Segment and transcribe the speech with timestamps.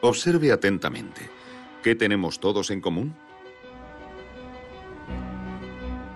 [0.00, 1.28] Observe atentamente.
[1.82, 3.14] ¿Qué tenemos todos en común?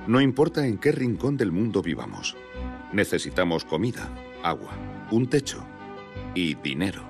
[0.06, 2.36] No importa en qué rincón del mundo vivamos.
[2.92, 4.08] Necesitamos comida,
[4.42, 4.72] agua,
[5.10, 5.64] un techo
[6.34, 7.02] y dinero.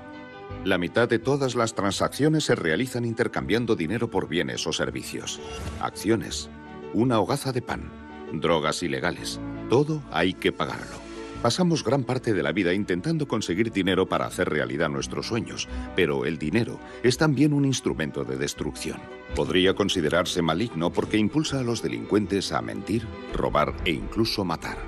[0.65, 5.41] La mitad de todas las transacciones se realizan intercambiando dinero por bienes o servicios,
[5.81, 6.49] acciones,
[6.93, 7.91] una hogaza de pan,
[8.33, 9.41] drogas ilegales.
[9.69, 11.04] Todo hay que pagarlo.
[11.45, 16.25] Pasamos gran parte de la vida intentando conseguir dinero para hacer realidad nuestros sueños, pero
[16.25, 18.97] el dinero es también un instrumento de destrucción.
[19.37, 24.79] Podría considerarse maligno porque impulsa a los delincuentes a mentir, robar e incluso matar.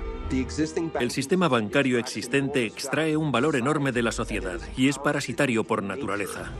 [0.99, 5.83] El sistema bancario existente extrae un valor enorme de la sociedad y es parasitario por
[5.83, 6.51] naturaleza.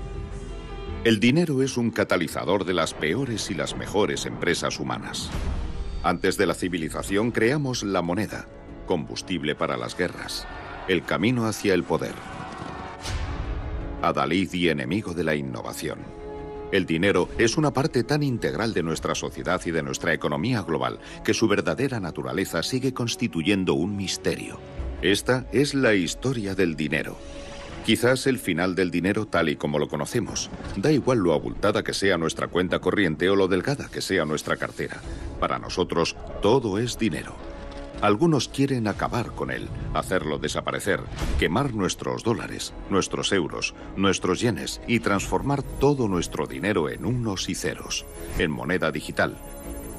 [1.06, 5.32] El dinero es un catalizador de las peores y las mejores empresas humanas.
[6.04, 8.48] Antes de la civilización creamos la moneda,
[8.88, 10.48] combustible para las guerras,
[10.88, 12.16] el camino hacia el poder.
[14.02, 16.00] Adalid y enemigo de la innovación.
[16.72, 21.00] El dinero es una parte tan integral de nuestra sociedad y de nuestra economía global
[21.24, 24.60] que su verdadera naturaleza sigue constituyendo un misterio.
[25.02, 27.18] Esta es la historia del dinero.
[27.86, 30.50] Quizás el final del dinero tal y como lo conocemos.
[30.76, 34.58] Da igual lo abultada que sea nuestra cuenta corriente o lo delgada que sea nuestra
[34.58, 34.98] cartera.
[35.40, 37.38] Para nosotros, todo es dinero.
[38.02, 41.00] Algunos quieren acabar con él, hacerlo desaparecer,
[41.40, 47.56] quemar nuestros dólares, nuestros euros, nuestros yenes y transformar todo nuestro dinero en unos y
[47.56, 48.06] ceros,
[48.38, 49.36] en moneda digital.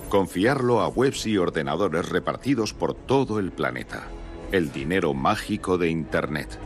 [0.08, 4.06] Confiarlo a webs y ordenadores repartidos por todo el planeta.
[4.52, 6.56] El dinero mágico de Internet.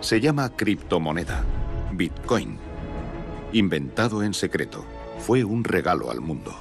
[0.00, 1.44] Se llama criptomoneda,
[1.92, 2.56] Bitcoin.
[3.52, 4.84] Inventado en secreto,
[5.18, 6.54] fue un regalo al mundo.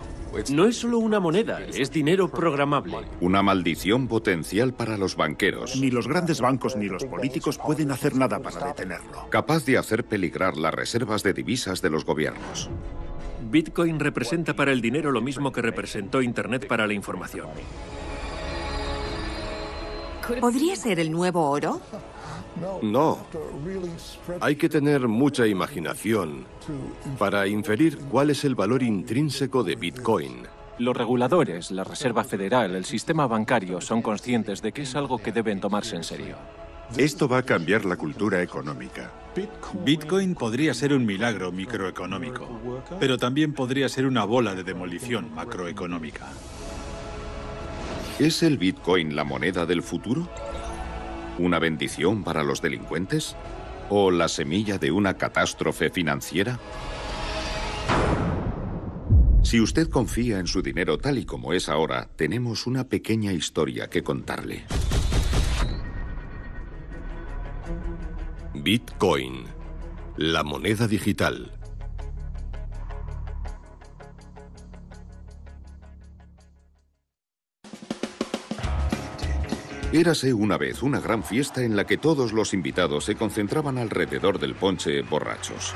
[0.52, 2.97] No es solo una moneda, es dinero programable.
[3.22, 5.75] Una maldición potencial para los banqueros.
[5.75, 9.30] Ni los grandes bancos ni los políticos pueden hacer nada para detenerlo.
[9.30, 12.69] Capaz de hacer peligrar las reservas de divisas de los gobiernos.
[13.50, 17.47] Bitcoin representa para el dinero lo mismo que representó Internet para la información.
[20.40, 21.81] ¿Podría ser el nuevo oro?
[22.81, 23.20] No.
[24.42, 26.46] Hay que tener mucha imaginación
[27.18, 30.44] para inferir cuál es el valor intrínseco de Bitcoin.
[30.78, 35.34] Los reguladores, la Reserva Federal, el sistema bancario son conscientes de que es algo que
[35.34, 36.38] deben tomarse en serio.
[36.97, 39.12] Esto va a cambiar la cultura económica.
[39.86, 42.47] Bitcoin podría ser un milagro microeconómico,
[43.00, 46.28] pero también podría ser una bola de demolición macroeconómica.
[48.18, 50.28] ¿Es el Bitcoin la moneda del futuro?
[51.39, 53.38] ¿Una bendición para los delincuentes?
[53.89, 56.59] ¿O la semilla de una catástrofe financiera?
[59.41, 63.89] Si usted confía en su dinero tal y como es ahora, tenemos una pequeña historia
[63.89, 64.66] que contarle.
[68.53, 69.45] Bitcoin,
[70.17, 71.59] la moneda digital.
[79.91, 84.38] Érase una vez una gran fiesta en la que todos los invitados se concentraban alrededor
[84.38, 85.73] del ponche borrachos.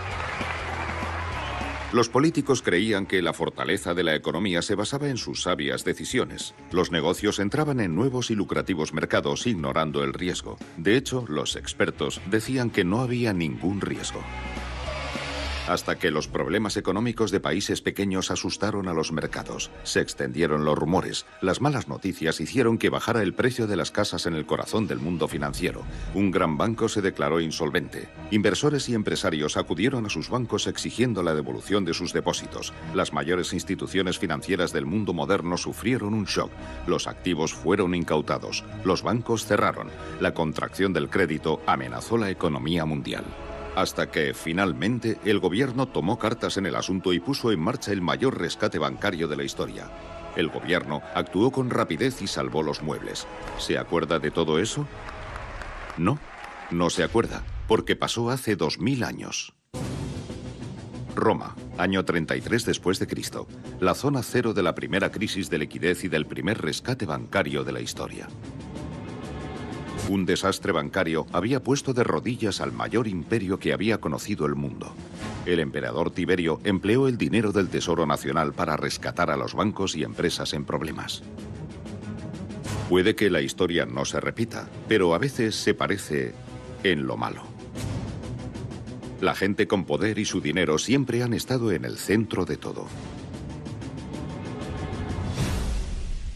[1.91, 6.53] Los políticos creían que la fortaleza de la economía se basaba en sus sabias decisiones.
[6.71, 10.57] Los negocios entraban en nuevos y lucrativos mercados ignorando el riesgo.
[10.77, 14.21] De hecho, los expertos decían que no había ningún riesgo
[15.67, 19.71] hasta que los problemas económicos de países pequeños asustaron a los mercados.
[19.83, 21.25] Se extendieron los rumores.
[21.41, 24.99] Las malas noticias hicieron que bajara el precio de las casas en el corazón del
[24.99, 25.83] mundo financiero.
[26.13, 28.09] Un gran banco se declaró insolvente.
[28.31, 32.73] Inversores y empresarios acudieron a sus bancos exigiendo la devolución de sus depósitos.
[32.93, 36.51] Las mayores instituciones financieras del mundo moderno sufrieron un shock.
[36.87, 38.63] Los activos fueron incautados.
[38.83, 39.89] Los bancos cerraron.
[40.19, 43.23] La contracción del crédito amenazó la economía mundial
[43.75, 48.01] hasta que finalmente el gobierno tomó cartas en el asunto y puso en marcha el
[48.01, 49.89] mayor rescate bancario de la historia.
[50.35, 53.27] El gobierno actuó con rapidez y salvó los muebles.
[53.57, 54.87] ¿Se acuerda de todo eso?
[55.97, 56.19] No,
[56.71, 59.53] no se acuerda, porque pasó hace dos mil años.
[61.15, 63.47] Roma, año 33 después de Cristo,
[63.79, 67.71] la zona cero de la primera crisis de liquidez y del primer rescate bancario de
[67.71, 68.27] la historia.
[70.09, 74.93] Un desastre bancario había puesto de rodillas al mayor imperio que había conocido el mundo.
[75.45, 80.03] El emperador Tiberio empleó el dinero del Tesoro Nacional para rescatar a los bancos y
[80.03, 81.23] empresas en problemas.
[82.89, 86.33] Puede que la historia no se repita, pero a veces se parece
[86.83, 87.43] en lo malo.
[89.21, 92.87] La gente con poder y su dinero siempre han estado en el centro de todo.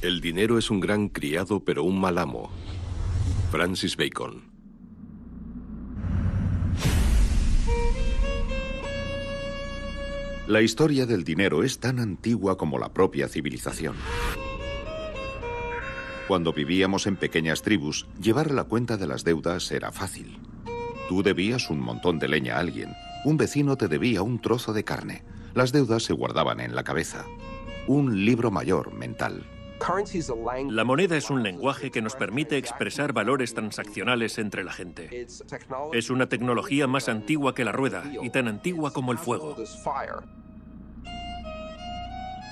[0.02, 2.50] El dinero es un gran criado pero un mal amo.
[3.52, 4.52] Francis Bacon.
[10.48, 13.96] La historia del dinero es tan antigua como la propia civilización.
[16.28, 20.40] Cuando vivíamos en pequeñas tribus, llevar la cuenta de las deudas era fácil.
[21.08, 22.92] Tú debías un montón de leña a alguien,
[23.24, 25.24] un vecino te debía un trozo de carne.
[25.54, 27.26] Las deudas se guardaban en la cabeza.
[27.88, 29.46] Un libro mayor mental.
[30.70, 35.28] La moneda es un lenguaje que nos permite expresar valores transaccionales entre la gente.
[35.94, 39.56] Es una tecnología más antigua que la rueda y tan antigua como el fuego.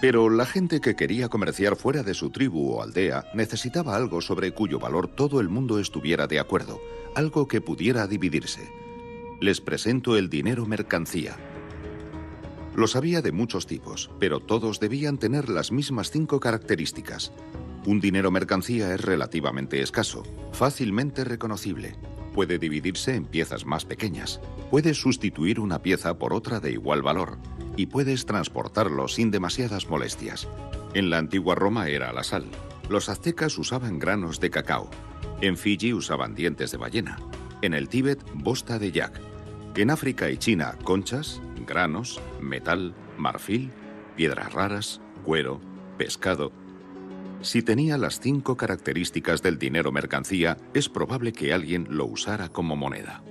[0.01, 4.51] Pero la gente que quería comerciar fuera de su tribu o aldea necesitaba algo sobre
[4.51, 6.80] cuyo valor todo el mundo estuviera de acuerdo,
[7.16, 8.69] algo que pudiera dividirse.
[9.42, 11.38] Les presento el dinero mercancía.
[12.75, 17.31] Los había de muchos tipos, pero todos debían tener las mismas cinco características.
[17.86, 21.95] Un dinero mercancía es relativamente escaso, fácilmente reconocible,
[22.33, 27.38] puede dividirse en piezas más pequeñas, puedes sustituir una pieza por otra de igual valor,
[27.77, 30.48] y puedes transportarlo sin demasiadas molestias.
[30.94, 32.45] En la antigua Roma era la sal.
[32.89, 34.89] Los aztecas usaban granos de cacao.
[35.39, 37.19] En Fiji usaban dientes de ballena.
[37.62, 39.19] En el Tíbet, bosta de yak.
[39.77, 43.72] En África y China, conchas, granos, metal, marfil,
[44.16, 45.60] piedras raras, cuero,
[45.98, 46.54] pescado.
[47.42, 52.77] Si tenía las cinco características del dinero mercancía, es probable que alguien lo usara como
[52.77, 53.22] moneda.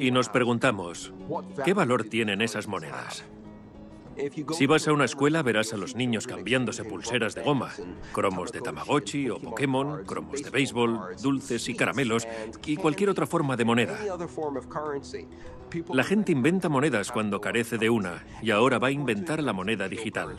[0.00, 1.12] Y nos preguntamos,
[1.62, 3.24] ¿qué valor tienen esas monedas?
[4.52, 7.72] Si vas a una escuela verás a los niños cambiándose pulseras de goma,
[8.12, 12.26] cromos de Tamagotchi o Pokémon, cromos de béisbol, dulces y caramelos
[12.66, 13.98] y cualquier otra forma de moneda.
[15.92, 19.88] La gente inventa monedas cuando carece de una y ahora va a inventar la moneda
[19.88, 20.36] digital.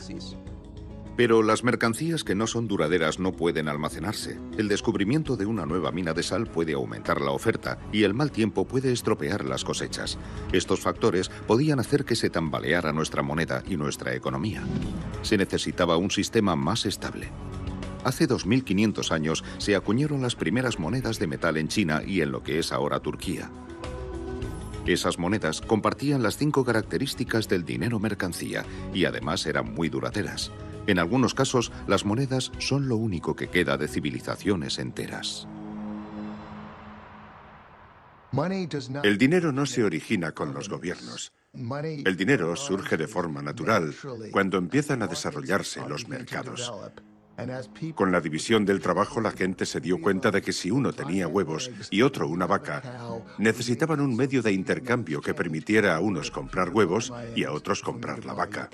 [1.16, 4.38] Pero las mercancías que no son duraderas no pueden almacenarse.
[4.58, 8.32] El descubrimiento de una nueva mina de sal puede aumentar la oferta y el mal
[8.32, 10.18] tiempo puede estropear las cosechas.
[10.52, 14.62] Estos factores podían hacer que se tambaleara nuestra moneda y nuestra economía.
[15.22, 17.30] Se necesitaba un sistema más estable.
[18.04, 22.44] Hace 2.500 años se acuñaron las primeras monedas de metal en China y en lo
[22.44, 23.50] que es ahora Turquía.
[24.86, 30.52] Esas monedas compartían las cinco características del dinero mercancía y además eran muy duraderas.
[30.88, 35.48] En algunos casos, las monedas son lo único que queda de civilizaciones enteras.
[39.04, 41.32] El dinero no se origina con los gobiernos.
[41.54, 43.96] El dinero surge de forma natural
[44.32, 46.72] cuando empiezan a desarrollarse los mercados.
[47.96, 51.28] Con la división del trabajo la gente se dio cuenta de que si uno tenía
[51.28, 52.82] huevos y otro una vaca,
[53.38, 58.26] necesitaban un medio de intercambio que permitiera a unos comprar huevos y a otros comprar
[58.26, 58.70] la vaca.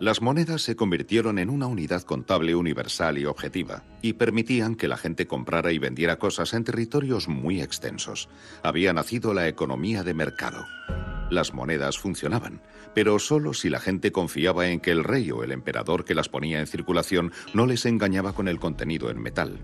[0.00, 4.96] Las monedas se convirtieron en una unidad contable universal y objetiva, y permitían que la
[4.96, 8.30] gente comprara y vendiera cosas en territorios muy extensos.
[8.62, 10.64] Había nacido la economía de mercado.
[11.28, 12.62] Las monedas funcionaban,
[12.94, 16.30] pero solo si la gente confiaba en que el rey o el emperador que las
[16.30, 19.58] ponía en circulación no les engañaba con el contenido en metal.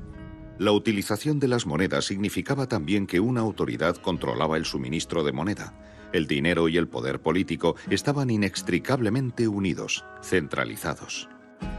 [0.59, 5.73] La utilización de las monedas significaba también que una autoridad controlaba el suministro de moneda,
[6.13, 11.29] el dinero y el poder político estaban inextricablemente unidos, centralizados.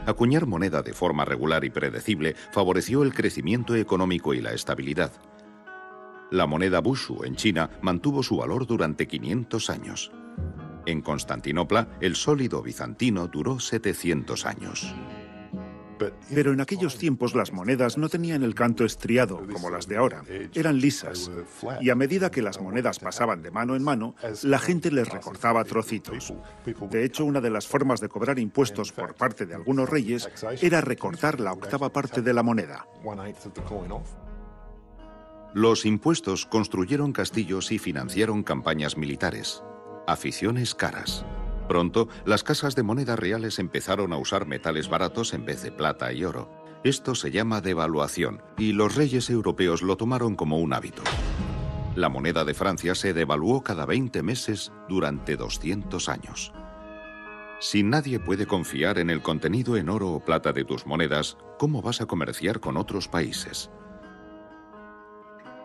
[0.06, 5.12] Acuñar moneda de forma regular y predecible favoreció el crecimiento económico y la estabilidad.
[6.31, 10.11] La moneda Bushu en China mantuvo su valor durante 500 años.
[10.85, 14.94] En Constantinopla, el sólido bizantino duró 700 años.
[16.33, 20.23] Pero en aquellos tiempos las monedas no tenían el canto estriado como las de ahora,
[20.54, 21.31] eran lisas.
[21.81, 25.63] Y a medida que las monedas pasaban de mano en mano, la gente les recortaba
[25.63, 26.33] trocitos.
[26.89, 30.30] De hecho, una de las formas de cobrar impuestos por parte de algunos reyes
[30.61, 32.87] era recortar la octava parte de la moneda.
[35.54, 39.63] Los impuestos construyeron castillos y financiaron campañas militares.
[40.06, 41.25] Aficiones caras.
[41.68, 46.14] Pronto, las casas de monedas reales empezaron a usar metales baratos en vez de plata
[46.14, 46.50] y oro.
[46.83, 51.04] Esto se llama devaluación, y los reyes europeos lo tomaron como un hábito.
[51.95, 56.54] La moneda de Francia se devaluó cada 20 meses durante 200 años.
[57.59, 61.81] Si nadie puede confiar en el contenido en oro o plata de tus monedas, ¿cómo
[61.81, 63.71] vas a comerciar con otros países?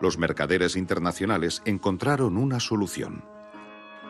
[0.01, 3.23] Los mercaderes internacionales encontraron una solución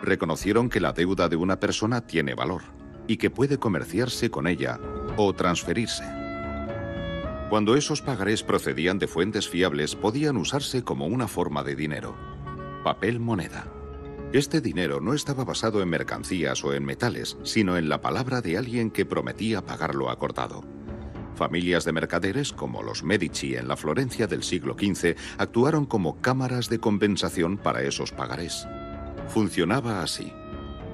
[0.04, 2.62] reconocieron que la deuda de una persona tiene valor
[3.08, 4.80] y que puede comerciarse con ella
[5.18, 6.04] o transferirse.
[7.50, 12.16] Cuando esos pagarés procedían de fuentes fiables, podían usarse como una forma de dinero.
[12.84, 13.68] Papel moneda.
[14.34, 18.58] Este dinero no estaba basado en mercancías o en metales, sino en la palabra de
[18.58, 20.64] alguien que prometía pagar lo acordado.
[21.36, 26.70] Familias de mercaderes, como los Medici en la Florencia del siglo XV, actuaron como cámaras
[26.70, 28.68] de compensación para esos pagarés.
[29.27, 30.32] Funcionaba así.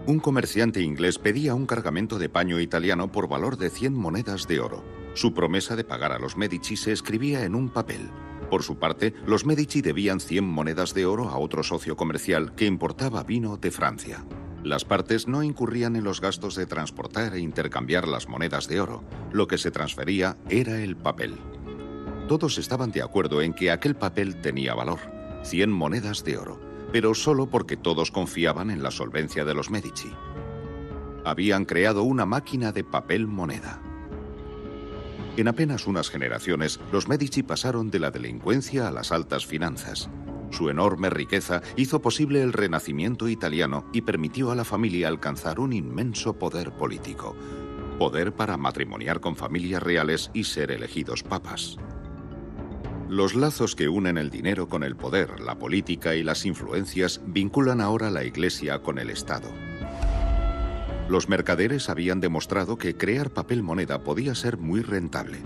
[0.05, 4.59] Un comerciante inglés pedía un cargamento de paño italiano por valor de 100 monedas de
[4.59, 4.83] oro.
[5.13, 8.09] Su promesa de pagar a los Medici se escribía en un papel.
[8.49, 12.65] Por su parte, los Medici debían 100 monedas de oro a otro socio comercial que
[12.65, 14.25] importaba vino de Francia.
[14.63, 19.03] Las partes no incurrían en los gastos de transportar e intercambiar las monedas de oro.
[19.31, 21.37] Lo que se transfería era el papel.
[22.27, 24.99] Todos estaban de acuerdo en que aquel papel tenía valor,
[25.43, 26.59] 100 monedas de oro,
[26.91, 30.11] pero solo porque todos confiaban en la solvencia de los Medici.
[31.25, 33.81] Habían creado una máquina de papel moneda.
[35.37, 40.09] En apenas unas generaciones, los Medici pasaron de la delincuencia a las altas finanzas.
[40.51, 45.73] Su enorme riqueza hizo posible el renacimiento italiano y permitió a la familia alcanzar un
[45.73, 47.35] inmenso poder político.
[47.99, 51.77] Poder para matrimoniar con familias reales y ser elegidos papas.
[53.09, 57.81] Los lazos que unen el dinero con el poder, la política y las influencias vinculan
[57.81, 59.49] ahora la Iglesia con el Estado.
[61.09, 65.39] Los mercaderes habían demostrado que crear papel moneda podía ser muy rentable,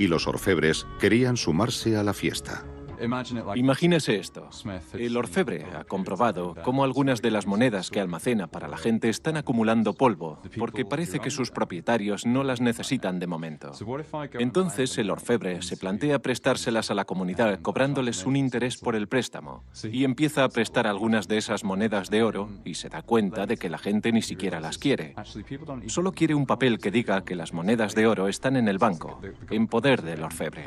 [0.00, 2.64] y los orfebres querían sumarse a la fiesta.
[3.54, 4.48] Imagínese esto.
[4.94, 9.36] El orfebre ha comprobado cómo algunas de las monedas que almacena para la gente están
[9.36, 13.72] acumulando polvo, porque parece que sus propietarios no las necesitan de momento.
[14.38, 19.64] Entonces el orfebre se plantea prestárselas a la comunidad cobrándoles un interés por el préstamo
[19.90, 23.56] y empieza a prestar algunas de esas monedas de oro y se da cuenta de
[23.56, 25.14] que la gente ni siquiera las quiere.
[25.86, 29.20] Solo quiere un papel que diga que las monedas de oro están en el banco,
[29.50, 30.64] en poder del orfebre.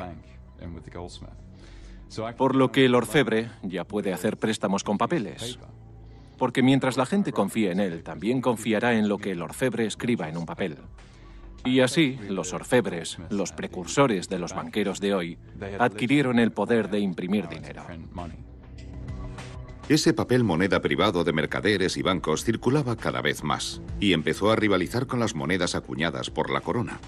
[2.36, 5.58] Por lo que el orfebre ya puede hacer préstamos con papeles.
[6.38, 10.28] Porque mientras la gente confíe en él, también confiará en lo que el orfebre escriba
[10.28, 10.78] en un papel.
[11.64, 15.38] Y así, los orfebres, los precursores de los banqueros de hoy,
[15.78, 17.84] adquirieron el poder de imprimir dinero.
[19.88, 24.56] Ese papel moneda privado de mercaderes y bancos circulaba cada vez más y empezó a
[24.56, 27.00] rivalizar con las monedas acuñadas por la corona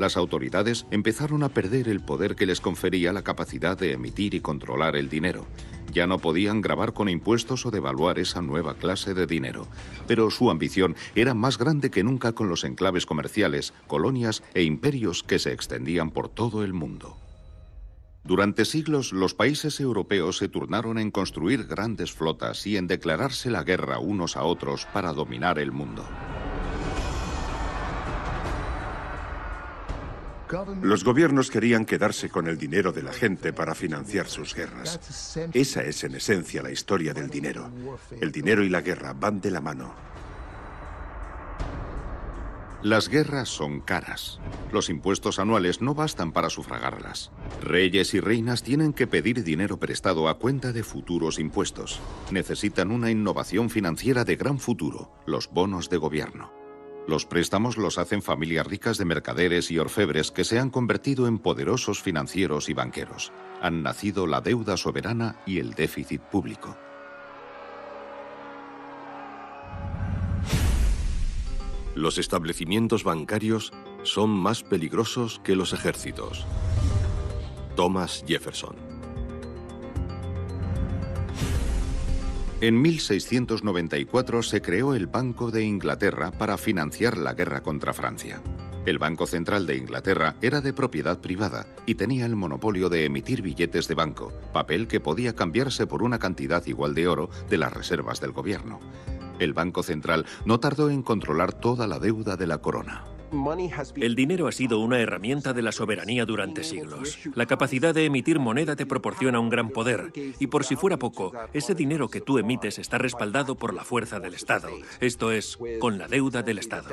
[0.00, 4.40] las autoridades empezaron a perder el poder que les confería la capacidad de emitir y
[4.40, 5.46] controlar el dinero.
[5.92, 9.68] Ya no podían grabar con impuestos o devaluar esa nueva clase de dinero,
[10.06, 15.22] pero su ambición era más grande que nunca con los enclaves comerciales, colonias e imperios
[15.22, 17.18] que se extendían por todo el mundo.
[18.24, 23.64] Durante siglos los países europeos se turnaron en construir grandes flotas y en declararse la
[23.64, 26.06] guerra unos a otros para dominar el mundo.
[30.82, 34.98] Los gobiernos querían quedarse con el dinero de la gente para financiar sus guerras.
[35.52, 37.70] Esa es en esencia la historia del dinero.
[38.20, 39.94] El dinero y la guerra van de la mano.
[42.82, 44.40] Las guerras son caras.
[44.72, 47.30] Los impuestos anuales no bastan para sufragarlas.
[47.60, 52.00] Reyes y reinas tienen que pedir dinero prestado a cuenta de futuros impuestos.
[52.30, 56.59] Necesitan una innovación financiera de gran futuro, los bonos de gobierno.
[57.06, 61.38] Los préstamos los hacen familias ricas de mercaderes y orfebres que se han convertido en
[61.38, 63.32] poderosos financieros y banqueros.
[63.60, 66.76] Han nacido la deuda soberana y el déficit público.
[71.94, 73.72] Los establecimientos bancarios
[74.04, 76.46] son más peligrosos que los ejércitos.
[77.74, 78.89] Thomas Jefferson
[82.62, 88.42] En 1694 se creó el Banco de Inglaterra para financiar la guerra contra Francia.
[88.84, 93.40] El Banco Central de Inglaterra era de propiedad privada y tenía el monopolio de emitir
[93.40, 97.72] billetes de banco, papel que podía cambiarse por una cantidad igual de oro de las
[97.72, 98.78] reservas del gobierno.
[99.38, 103.06] El Banco Central no tardó en controlar toda la deuda de la corona.
[103.96, 107.18] El dinero ha sido una herramienta de la soberanía durante siglos.
[107.34, 110.12] La capacidad de emitir moneda te proporciona un gran poder.
[110.38, 114.20] Y por si fuera poco, ese dinero que tú emites está respaldado por la fuerza
[114.20, 114.68] del Estado.
[115.00, 116.90] Esto es, con la deuda del Estado.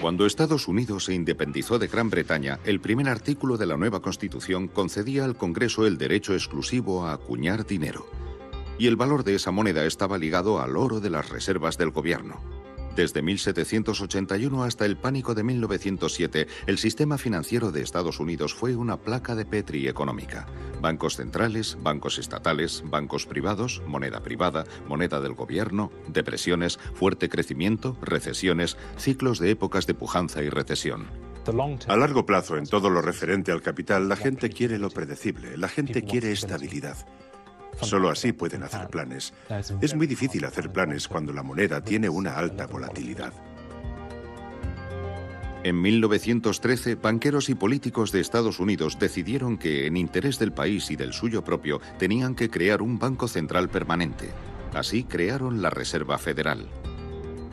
[0.00, 4.68] Cuando Estados Unidos se independizó de Gran Bretaña, el primer artículo de la nueva Constitución
[4.68, 8.06] concedía al Congreso el derecho exclusivo a acuñar dinero.
[8.78, 12.63] Y el valor de esa moneda estaba ligado al oro de las reservas del gobierno.
[12.96, 18.98] Desde 1781 hasta el pánico de 1907, el sistema financiero de Estados Unidos fue una
[18.98, 20.46] placa de Petri económica.
[20.80, 28.76] Bancos centrales, bancos estatales, bancos privados, moneda privada, moneda del gobierno, depresiones, fuerte crecimiento, recesiones,
[28.96, 31.08] ciclos de épocas de pujanza y recesión.
[31.88, 35.68] A largo plazo, en todo lo referente al capital, la gente quiere lo predecible, la
[35.68, 36.96] gente quiere estabilidad.
[37.82, 39.32] Solo así pueden hacer planes.
[39.80, 43.32] Es muy difícil hacer planes cuando la moneda tiene una alta volatilidad.
[45.64, 50.96] En 1913, banqueros y políticos de Estados Unidos decidieron que, en interés del país y
[50.96, 54.28] del suyo propio, tenían que crear un banco central permanente.
[54.74, 56.68] Así crearon la Reserva Federal.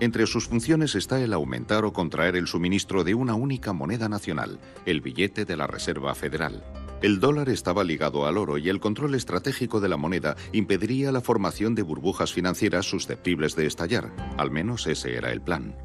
[0.02, 4.60] Entre sus funciones está el aumentar o contraer el suministro de una única moneda nacional,
[4.86, 6.64] el billete de la Reserva Federal.
[7.02, 11.22] El dólar estaba ligado al oro y el control estratégico de la moneda impediría la
[11.22, 14.12] formación de burbujas financieras susceptibles de estallar.
[14.38, 15.76] Al menos ese era el plan.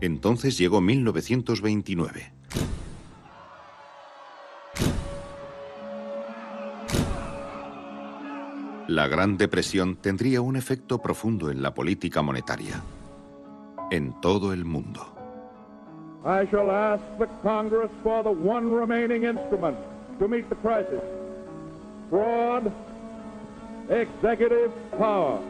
[0.00, 2.32] Entonces llegó 1929.
[8.88, 12.82] La Gran Depresión tendría un efecto profundo en la política monetaria,
[13.92, 15.14] en todo el mundo.
[20.18, 21.02] To meet the crisis.
[22.10, 22.70] Fraud,
[23.88, 25.40] executive power.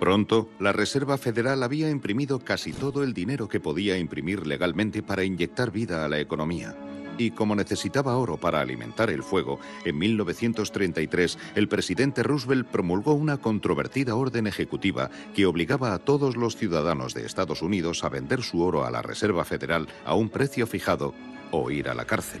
[0.00, 5.24] Pronto, la Reserva Federal había imprimido casi todo el dinero que podía imprimir legalmente para
[5.24, 6.74] inyectar vida a la economía.
[7.18, 13.36] Y como necesitaba oro para alimentar el fuego, en 1933 el presidente Roosevelt promulgó una
[13.36, 18.62] controvertida orden ejecutiva que obligaba a todos los ciudadanos de Estados Unidos a vender su
[18.62, 21.12] oro a la Reserva Federal a un precio fijado
[21.50, 22.40] o ir a la cárcel.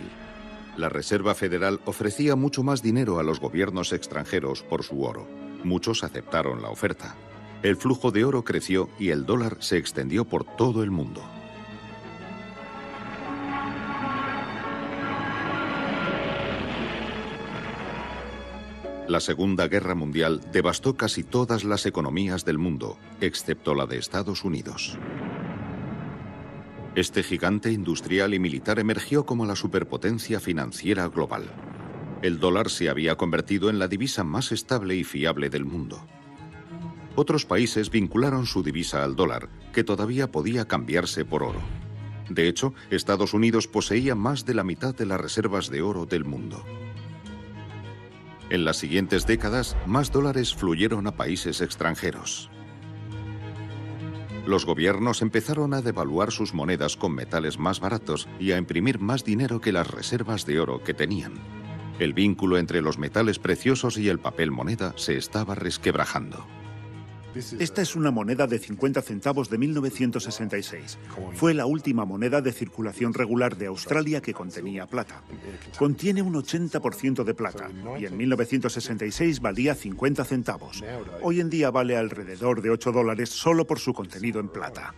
[0.76, 5.26] La Reserva Federal ofrecía mucho más dinero a los gobiernos extranjeros por su oro.
[5.64, 7.16] Muchos aceptaron la oferta.
[7.62, 11.22] El flujo de oro creció y el dólar se extendió por todo el mundo.
[19.10, 24.44] La Segunda Guerra Mundial devastó casi todas las economías del mundo, excepto la de Estados
[24.44, 24.96] Unidos.
[26.96, 31.44] Este gigante industrial y militar emergió como la superpotencia financiera global.
[32.20, 36.04] El dólar se había convertido en la divisa más estable y fiable del mundo.
[37.14, 41.60] Otros países vincularon su divisa al dólar, que todavía podía cambiarse por oro.
[42.28, 46.24] De hecho, Estados Unidos poseía más de la mitad de las reservas de oro del
[46.24, 46.64] mundo.
[48.50, 52.50] En las siguientes décadas, más dólares fluyeron a países extranjeros.
[54.46, 59.24] Los gobiernos empezaron a devaluar sus monedas con metales más baratos y a imprimir más
[59.24, 61.34] dinero que las reservas de oro que tenían.
[61.98, 66.46] El vínculo entre los metales preciosos y el papel moneda se estaba resquebrajando.
[67.34, 70.98] Esta es una moneda de 50 centavos de 1966.
[71.34, 75.22] Fue la última moneda de circulación regular de Australia que contenía plata.
[75.78, 80.82] Contiene un 80% de plata y en 1966 valía 50 centavos.
[81.22, 84.94] Hoy en día vale alrededor de 8 dólares solo por su contenido en plata.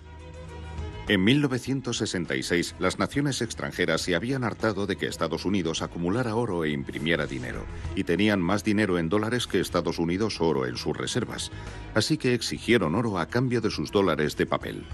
[1.08, 6.70] En 1966, las naciones extranjeras se habían hartado de que Estados Unidos acumulara oro e
[6.70, 7.64] imprimiera dinero,
[7.96, 11.50] y tenían más dinero en dólares que Estados Unidos oro en sus reservas,
[11.94, 14.84] así que exigieron oro a cambio de sus dólares de papel.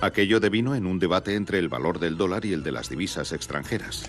[0.00, 3.32] Aquello devino en un debate entre el valor del dólar y el de las divisas
[3.32, 4.08] extranjeras.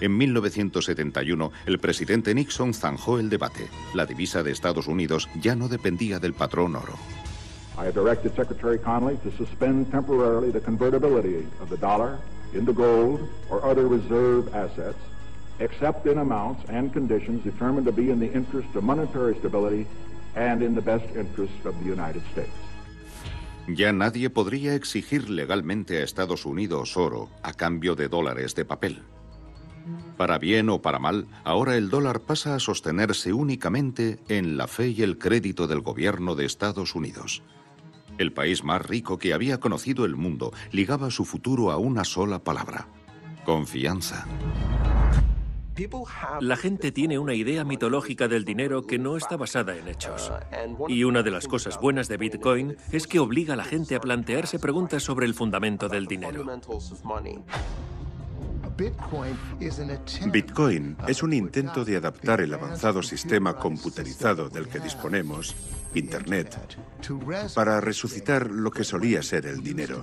[0.00, 3.68] En 1971, el presidente Nixon zanjó el debate.
[3.94, 6.98] La divisa de Estados Unidos ya no dependía del patrón oro.
[7.78, 12.18] I have directed Secretary Connolly to suspend temporarily the convertibility of the dollar
[12.52, 14.98] into gold or other reserve assets,
[15.58, 19.86] except in amounts and conditions determined to be in the interest of monetary stability
[20.36, 22.52] and in the best interest of the United States.
[23.68, 29.02] Ya nadie podría exigir legalmente a Estados Unidos oro a cambio de dólares de papel.
[30.16, 34.88] Para bien o para mal, ahora el dólar pasa a sostenerse únicamente en la fe
[34.88, 37.42] y el crédito del gobierno de Estados Unidos.
[38.18, 42.38] El país más rico que había conocido el mundo ligaba su futuro a una sola
[42.38, 42.88] palabra,
[43.44, 44.26] confianza.
[46.40, 50.30] La gente tiene una idea mitológica del dinero que no está basada en hechos.
[50.88, 54.00] Y una de las cosas buenas de Bitcoin es que obliga a la gente a
[54.00, 56.44] plantearse preguntas sobre el fundamento del dinero.
[60.30, 65.54] Bitcoin es un intento de adaptar el avanzado sistema computerizado del que disponemos,
[65.94, 66.58] Internet,
[67.54, 70.02] para resucitar lo que solía ser el dinero.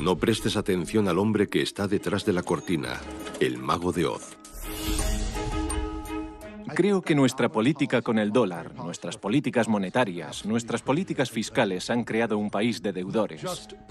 [0.00, 3.00] No prestes atención al hombre que está detrás de la cortina,
[3.40, 4.35] el mago de Oz.
[6.74, 12.38] Creo que nuestra política con el dólar, nuestras políticas monetarias, nuestras políticas fiscales han creado
[12.38, 13.42] un país de deudores.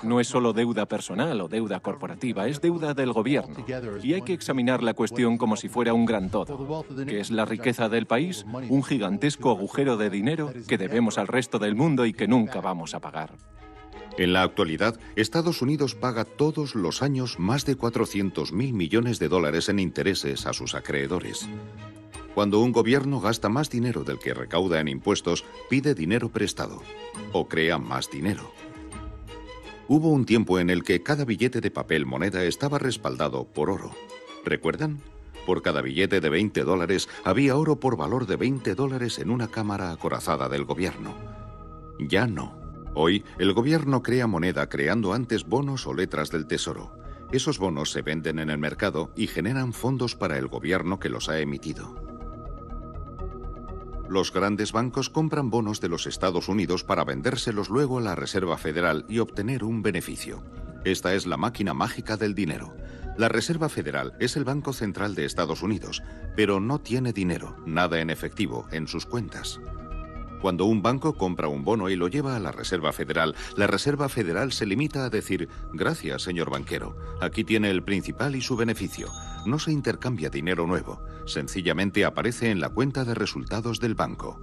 [0.03, 3.65] No es solo deuda personal o deuda corporativa, es deuda del gobierno.
[4.03, 7.45] Y hay que examinar la cuestión como si fuera un gran todo, que es la
[7.45, 12.13] riqueza del país, un gigantesco agujero de dinero que debemos al resto del mundo y
[12.13, 13.33] que nunca vamos a pagar.
[14.17, 19.27] En la actualidad, Estados Unidos paga todos los años más de 400 mil millones de
[19.27, 21.49] dólares en intereses a sus acreedores.
[22.35, 26.81] Cuando un gobierno gasta más dinero del que recauda en impuestos, pide dinero prestado
[27.31, 28.51] o crea más dinero.
[29.87, 33.91] Hubo un tiempo en el que cada billete de papel moneda estaba respaldado por oro.
[34.43, 34.99] ¿Recuerdan?
[35.45, 39.47] Por cada billete de 20 dólares había oro por valor de 20 dólares en una
[39.47, 41.15] cámara acorazada del gobierno.
[41.99, 42.59] Ya no.
[42.95, 46.91] Hoy el gobierno crea moneda creando antes bonos o letras del tesoro.
[47.31, 51.29] Esos bonos se venden en el mercado y generan fondos para el gobierno que los
[51.29, 52.04] ha emitido.
[54.09, 58.57] Los grandes bancos compran bonos de los Estados Unidos para vendérselos luego a la Reserva
[58.57, 60.43] Federal y obtener un beneficio.
[60.83, 62.75] Esta es la máquina mágica del dinero.
[63.17, 66.03] La Reserva Federal es el Banco Central de Estados Unidos,
[66.35, 69.59] pero no tiene dinero, nada en efectivo, en sus cuentas.
[70.45, 74.09] Cuando un banco compra un bono y lo lleva a la Reserva Federal, la Reserva
[74.09, 79.07] Federal se limita a decir, gracias, señor banquero, aquí tiene el principal y su beneficio.
[79.47, 84.39] No se intercambia dinero nuevo, sencillamente aparece en la cuenta de resultados del banco.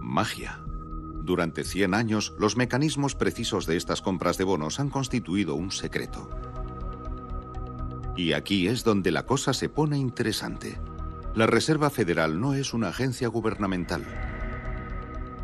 [0.00, 0.64] Magia.
[1.22, 6.28] Durante 100 años, los mecanismos precisos de estas compras de bonos han constituido un secreto.
[8.16, 10.80] Y aquí es donde la cosa se pone interesante.
[11.36, 14.34] La Reserva Federal no es una agencia gubernamental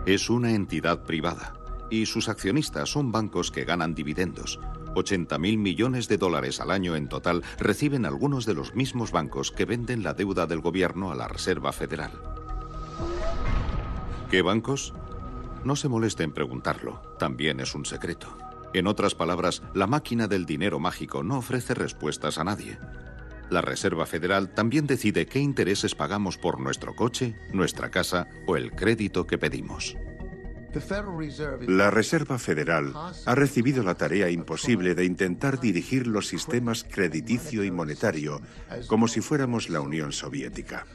[0.06, 1.54] es una entidad privada
[1.88, 4.58] y sus accionistas son bancos que ganan dividendos.
[4.94, 9.52] 80 mil millones de dólares al año en total reciben algunos de los mismos bancos
[9.52, 12.10] que venden la deuda del gobierno a la Reserva Federal.
[14.30, 14.92] ¿Qué bancos?
[15.64, 18.36] No se moleste en preguntarlo, también es un secreto.
[18.74, 22.78] En otras palabras, la máquina del dinero mágico no ofrece respuestas a nadie.
[23.52, 28.72] La Reserva Federal también decide qué intereses pagamos por nuestro coche, nuestra casa o el
[28.72, 29.94] crédito que pedimos.
[31.68, 32.94] La Reserva Federal
[33.26, 38.40] ha recibido la tarea imposible de intentar dirigir los sistemas crediticio y monetario
[38.86, 40.86] como si fuéramos la Unión Soviética.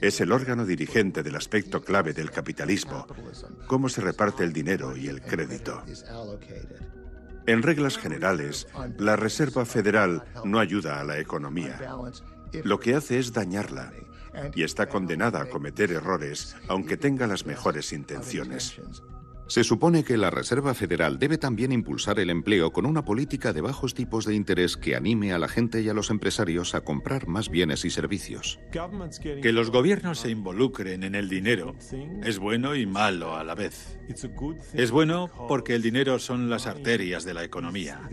[0.00, 3.08] Es el órgano dirigente del aspecto clave del capitalismo,
[3.66, 5.82] cómo se reparte el dinero y el crédito.
[7.46, 8.66] En reglas generales,
[8.98, 11.78] la Reserva Federal no ayuda a la economía.
[12.62, 13.92] Lo que hace es dañarla
[14.54, 18.80] y está condenada a cometer errores aunque tenga las mejores intenciones.
[19.46, 23.60] Se supone que la Reserva Federal debe también impulsar el empleo con una política de
[23.60, 27.28] bajos tipos de interés que anime a la gente y a los empresarios a comprar
[27.28, 28.58] más bienes y servicios.
[29.42, 31.74] Que los gobiernos se involucren en el dinero
[32.22, 33.98] es bueno y malo a la vez.
[34.72, 38.08] Es bueno porque el dinero son las arterias de la economía.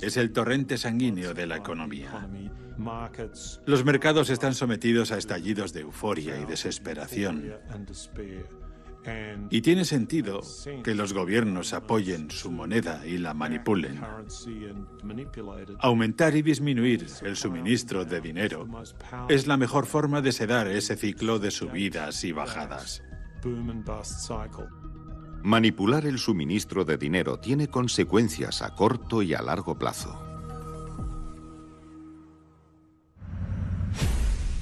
[0.00, 2.28] Es el torrente sanguíneo de la economía.
[3.64, 7.52] Los mercados están sometidos a estallidos de euforia y desesperación.
[9.50, 10.40] Y tiene sentido
[10.82, 14.00] que los gobiernos apoyen su moneda y la manipulen.
[15.80, 18.66] Aumentar y disminuir el suministro de dinero
[19.28, 23.02] es la mejor forma de sedar ese ciclo de subidas y bajadas.
[25.42, 30.25] Manipular el suministro de dinero tiene consecuencias a corto y a largo plazo.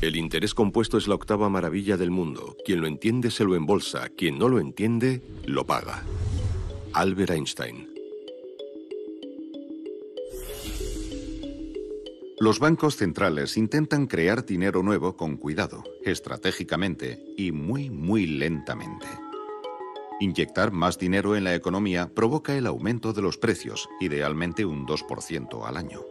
[0.04, 2.58] El interés compuesto es la octava maravilla del mundo.
[2.66, 6.04] Quien lo entiende se lo embolsa, quien no lo entiende, lo paga.
[6.92, 7.88] Albert Einstein.
[12.38, 19.06] Los bancos centrales intentan crear dinero nuevo con cuidado, estratégicamente y muy, muy lentamente.
[20.20, 25.66] Inyectar más dinero en la economía provoca el aumento de los precios, idealmente un 2%
[25.66, 26.02] al año.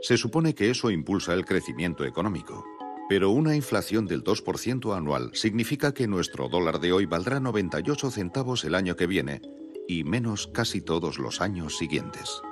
[0.00, 2.64] Se supone que eso impulsa el crecimiento económico.
[3.08, 8.64] Pero una inflación del 2% anual significa que nuestro dólar de hoy valdrá 98 centavos
[8.64, 9.40] el año que viene
[9.88, 12.42] y menos casi todos los años siguientes.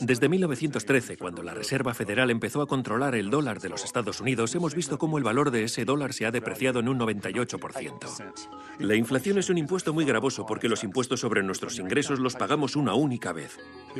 [0.00, 4.54] Desde 1913, cuando la Reserva Federal empezó a controlar el dólar de los Estados Unidos,
[4.54, 8.34] hemos visto cómo el valor de ese dólar se ha depreciado en un 98%.
[8.78, 12.76] La inflación es un impuesto muy gravoso porque los impuestos sobre nuestros ingresos los pagamos
[12.76, 13.58] una única vez.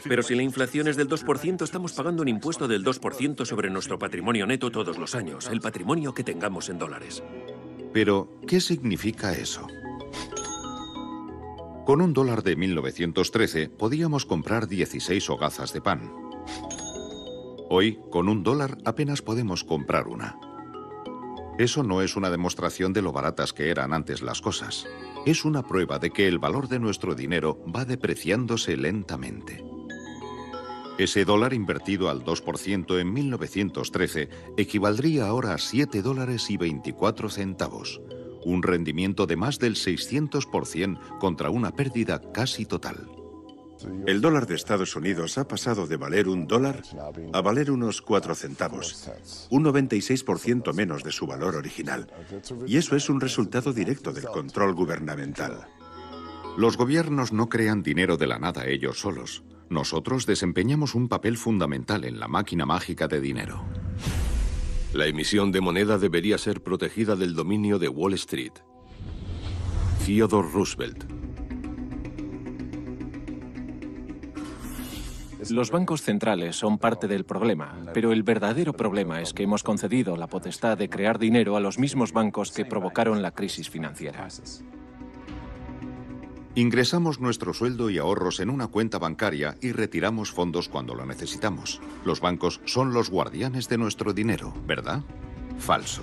[0.09, 3.99] Pero si la inflación es del 2%, estamos pagando un impuesto del 2% sobre nuestro
[3.99, 7.23] patrimonio neto todos los años, el patrimonio que tengamos en dólares.
[7.93, 9.67] Pero, ¿qué significa eso?
[11.85, 16.13] Con un dólar de 1913 podíamos comprar 16 hogazas de pan.
[17.71, 20.39] Hoy, con un dólar apenas podemos comprar una.
[21.59, 24.87] Eso no es una demostración de lo baratas que eran antes las cosas.
[25.27, 29.65] Es una prueba de que el valor de nuestro dinero va depreciándose lentamente.
[30.99, 38.01] Ese dólar invertido al 2% en 1913 equivaldría ahora a 7 dólares y 24 centavos,
[38.45, 43.09] un rendimiento de más del 600% contra una pérdida casi total.
[44.07, 46.83] El dólar de Estados Unidos ha pasado de valer un dólar
[47.33, 49.11] a valer unos 4 centavos,
[49.51, 52.07] un 96% menos de su valor original.
[52.67, 55.67] Y eso es un resultado directo del control gubernamental.
[56.57, 59.43] Los gobiernos no crean dinero de la nada ellos solos.
[59.71, 63.65] Nosotros desempeñamos un papel fundamental en la máquina mágica de dinero.
[64.95, 68.53] La emisión de moneda debería ser protegida del dominio de Wall Street.
[70.05, 71.05] Theodore Roosevelt.
[75.49, 80.17] Los bancos centrales son parte del problema, pero el verdadero problema es que hemos concedido
[80.17, 84.29] la potestad de crear dinero a los mismos bancos que provocaron la crisis financiera.
[86.55, 91.81] Ingresamos nuestro sueldo y ahorros en una cuenta bancaria y retiramos fondos cuando lo necesitamos.
[92.05, 95.03] Los bancos son los guardianes de nuestro dinero, ¿verdad?
[95.59, 96.03] Falso.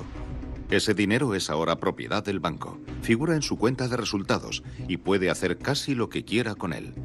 [0.72, 5.30] Ese dinero es ahora propiedad del banco, figura en su cuenta de resultados y puede
[5.30, 6.96] hacer casi lo que quiera con él.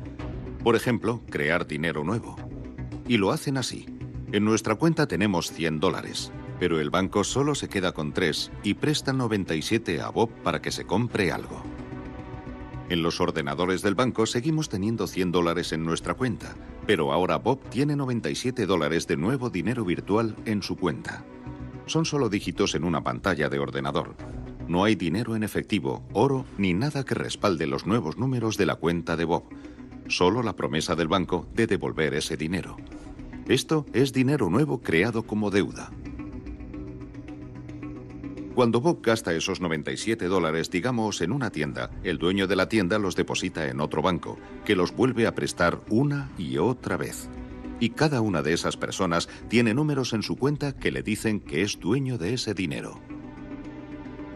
[0.63, 2.37] Por ejemplo, crear dinero nuevo.
[3.07, 3.85] Y lo hacen así.
[4.33, 8.73] En nuestra cuenta tenemos 100 dólares, pero el banco solo se queda con 3 y
[8.73, 11.63] presta 97 a Bob para que se compre algo.
[12.91, 16.55] En los ordenadores del banco seguimos teniendo 100 dólares en nuestra cuenta,
[16.87, 21.25] pero ahora Bob tiene 97 dólares de nuevo dinero virtual en su cuenta.
[21.87, 24.15] Son solo dígitos en una pantalla de ordenador.
[24.69, 28.77] No hay dinero en efectivo, oro ni nada que respalde los nuevos números de la
[28.77, 29.45] cuenta de Bob.
[30.09, 32.77] Solo la promesa del banco de devolver ese dinero.
[33.49, 35.91] Esto es dinero nuevo creado como deuda.
[38.55, 43.01] Cuando Bob gasta esos 97 dólares, digamos, en una tienda, el dueño de la tienda
[43.01, 47.29] los deposita en otro banco, que los vuelve a prestar una y otra vez.
[47.81, 51.63] Y cada una de esas personas tiene números en su cuenta que le dicen que
[51.63, 53.01] es dueño de ese dinero.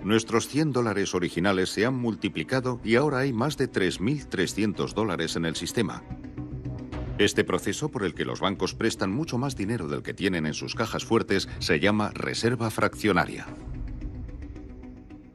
[0.02, 5.44] Nuestros 100 dólares originales se han multiplicado y ahora hay más de 3.300 dólares en
[5.44, 6.02] el sistema.
[7.18, 10.54] Este proceso por el que los bancos prestan mucho más dinero del que tienen en
[10.54, 13.46] sus cajas fuertes se llama reserva fraccionaria.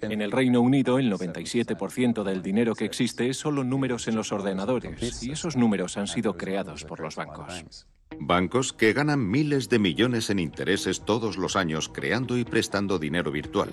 [0.04, 4.32] En el Reino Unido, el 97% del dinero que existe es solo números en los
[4.32, 7.88] ordenadores, y esos números han sido creados por los bancos.
[8.20, 13.32] Bancos que ganan miles de millones en intereses todos los años creando y prestando dinero
[13.32, 13.70] virtual.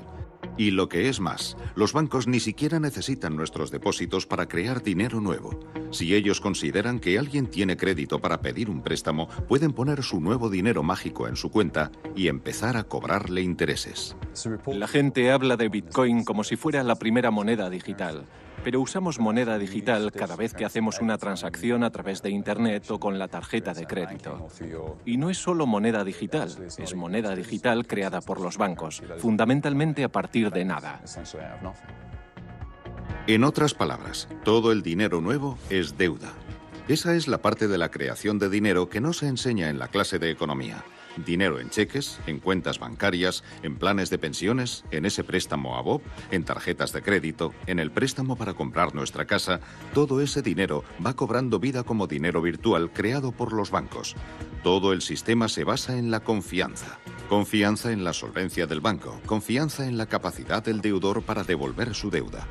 [0.57, 5.21] Y lo que es más, los bancos ni siquiera necesitan nuestros depósitos para crear dinero
[5.21, 5.59] nuevo.
[5.91, 10.51] Si ellos consideran que alguien tiene crédito para pedir un préstamo, pueden poner su nuevo
[10.51, 14.17] dinero mágico en su cuenta y empezar a cobrarle intereses.
[14.67, 18.27] La gente habla de Bitcoin como si fuera la primera moneda digital,
[18.65, 23.01] pero usamos moneda digital cada vez que hacemos una transacción a través de Internet o
[23.01, 24.49] con la tarjeta de crédito.
[25.05, 30.09] Y no es solo moneda digital, es moneda digital creada por los bancos, fundamentalmente a
[30.09, 31.03] partir de nada.
[33.27, 36.33] En otras palabras, todo el dinero nuevo es deuda.
[36.89, 39.89] Esa es la parte de la creación de dinero que no se enseña en la
[39.89, 40.83] clase de economía.
[41.25, 46.03] Dinero en cheques, en cuentas bancarias, en planes de pensiones, en ese préstamo a Bob,
[46.31, 49.61] en tarjetas de crédito, en el préstamo para comprar nuestra casa,
[49.93, 54.17] todo ese dinero va cobrando vida como dinero virtual creado por los bancos.
[54.63, 56.99] Todo el sistema se basa en la confianza.
[57.31, 62.11] Confianza en la solvencia del banco, confianza en la capacidad del deudor para devolver su
[62.11, 62.47] deuda.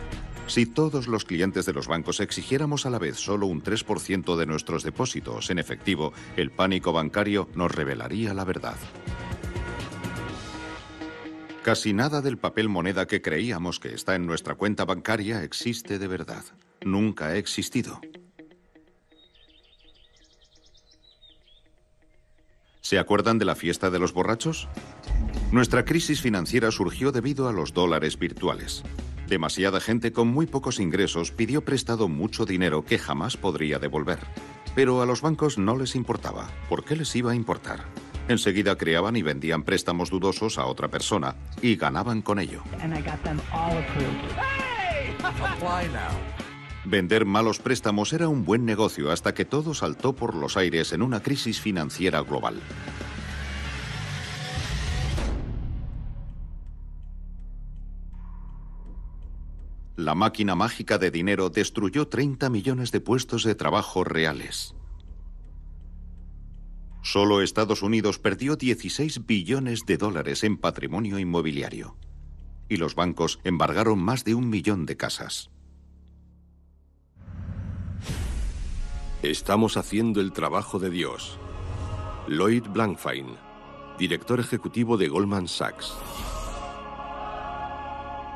[0.47, 4.45] Si todos los clientes de los bancos exigiéramos a la vez solo un 3% de
[4.47, 8.77] nuestros depósitos en efectivo, el pánico bancario nos revelaría la verdad.
[11.61, 16.07] Casi nada del papel moneda que creíamos que está en nuestra cuenta bancaria existe de
[16.07, 16.43] verdad.
[16.81, 18.01] Nunca ha existido.
[22.89, 24.67] ¿Se acuerdan de la fiesta de los borrachos?
[25.51, 28.81] Nuestra crisis financiera surgió debido a los dólares virtuales.
[29.27, 34.17] Demasiada gente con muy pocos ingresos pidió prestado mucho dinero que jamás podría devolver.
[34.73, 36.49] Pero a los bancos no les importaba.
[36.67, 37.85] ¿Por qué les iba a importar?
[38.27, 42.63] Enseguida creaban y vendían préstamos dudosos a otra persona y ganaban con ello.
[46.85, 51.01] Vender malos préstamos era un buen negocio hasta que todo saltó por los aires en
[51.01, 52.61] una crisis financiera global.
[59.97, 64.73] La máquina mágica de dinero destruyó 30 millones de puestos de trabajo reales.
[67.01, 71.97] Solo Estados Unidos perdió 16 billones de dólares en patrimonio inmobiliario.
[72.69, 75.49] Y los bancos embargaron más de un millón de casas.
[79.23, 81.37] Estamos haciendo el trabajo de Dios.
[82.29, 83.27] Lloyd Blankfein,
[83.97, 85.93] director ejecutivo de Goldman Sachs.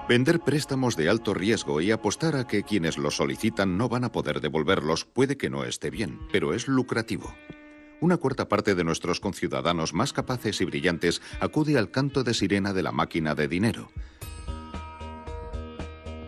[0.09, 4.11] Vender préstamos de alto riesgo y apostar a que quienes los solicitan no van a
[4.11, 7.33] poder devolverlos puede que no esté bien, pero es lucrativo.
[8.01, 12.73] Una cuarta parte de nuestros conciudadanos más capaces y brillantes acude al canto de sirena
[12.73, 13.89] de la máquina de dinero.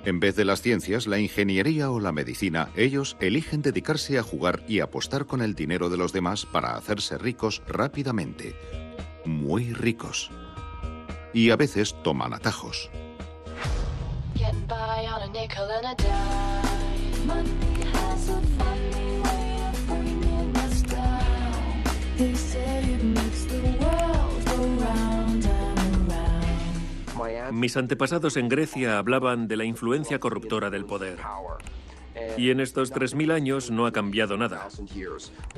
[0.06, 4.62] En vez de las ciencias, la ingeniería o la medicina, ellos eligen dedicarse a jugar
[4.68, 8.56] y apostar con el dinero de los demás para hacerse ricos rápidamente.
[9.26, 10.30] Muy ricos.
[11.34, 12.92] Y a veces toman atajos.
[27.56, 31.20] Mis antepasados en Grecia hablaban de la influencia corruptora del poder.
[32.38, 34.68] Y en estos 3.000 años no ha cambiado nada.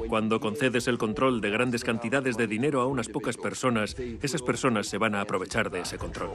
[0.07, 4.85] Cuando concedes el control de grandes cantidades de dinero a unas pocas personas, esas personas
[4.85, 6.29] se van a aprovechar de ese control.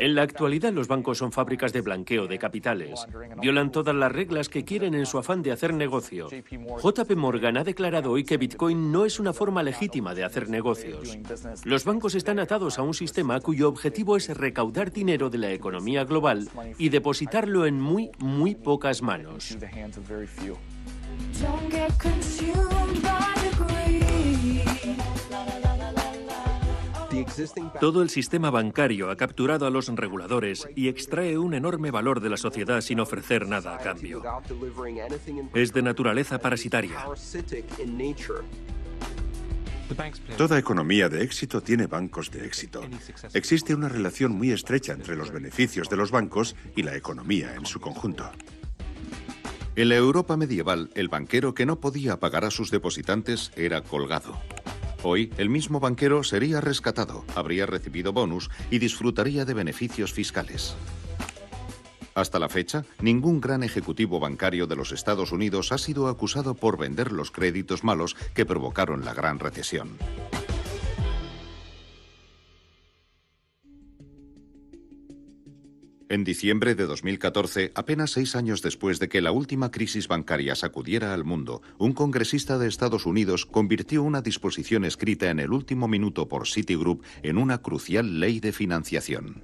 [0.00, 3.06] En la actualidad los bancos son fábricas de blanqueo de capitales.
[3.40, 6.28] Violan todas las reglas que quieren en su afán de hacer negocio.
[6.28, 11.18] JP Morgan ha declarado hoy que Bitcoin no es una forma legítima de hacer negocios.
[11.64, 16.04] Los bancos están atados a un sistema cuyo objetivo es recaudar dinero de la economía
[16.04, 19.56] global y depositarlo en muy, muy pocas manos.
[27.80, 32.30] Todo el sistema bancario ha capturado a los reguladores y extrae un enorme valor de
[32.30, 34.22] la sociedad sin ofrecer nada a cambio.
[35.54, 37.04] Es de naturaleza parasitaria.
[40.36, 42.82] Toda economía de éxito tiene bancos de éxito.
[43.34, 47.66] Existe una relación muy estrecha entre los beneficios de los bancos y la economía en
[47.66, 48.30] su conjunto.
[49.74, 54.38] En la Europa medieval, el banquero que no podía pagar a sus depositantes era colgado.
[55.04, 60.76] Hoy, el mismo banquero sería rescatado, habría recibido bonus y disfrutaría de beneficios fiscales.
[62.14, 66.78] Hasta la fecha, ningún gran ejecutivo bancario de los Estados Unidos ha sido acusado por
[66.78, 69.96] vender los créditos malos que provocaron la gran recesión.
[76.12, 81.14] En diciembre de 2014, apenas seis años después de que la última crisis bancaria sacudiera
[81.14, 86.28] al mundo, un congresista de Estados Unidos convirtió una disposición escrita en el último minuto
[86.28, 89.42] por Citigroup en una crucial ley de financiación.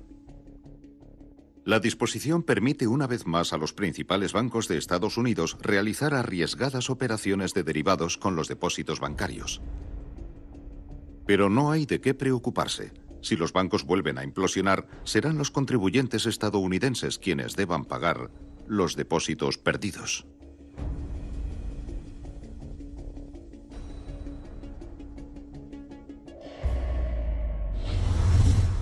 [1.65, 6.91] La disposición permite una vez más a los principales bancos de Estados Unidos realizar arriesgadas
[6.91, 9.63] operaciones de derivados con los depósitos bancarios.
[11.25, 12.93] Pero no hay de qué preocuparse.
[13.21, 18.31] Si los bancos vuelven a implosionar, serán los contribuyentes estadounidenses quienes deban pagar
[18.67, 20.27] los depósitos perdidos.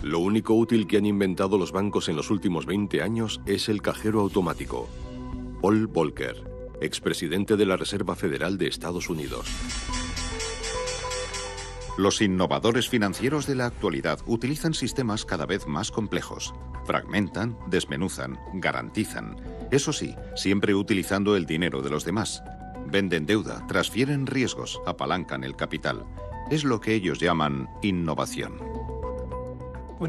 [0.07, 3.83] Lo único útil que han inventado los bancos en los últimos 20 años es el
[3.83, 4.88] cajero automático.
[5.61, 6.44] Paul Volcker,
[6.81, 9.49] expresidente de la Reserva Federal de Estados Unidos.
[11.96, 16.54] Los innovadores financieros de la actualidad utilizan sistemas cada vez más complejos.
[16.85, 19.37] Fragmentan, desmenuzan, garantizan.
[19.70, 22.42] Eso sí, siempre utilizando el dinero de los demás.
[22.87, 26.04] Venden deuda, transfieren riesgos, apalancan el capital.
[26.50, 28.61] Es lo que ellos llaman innovación.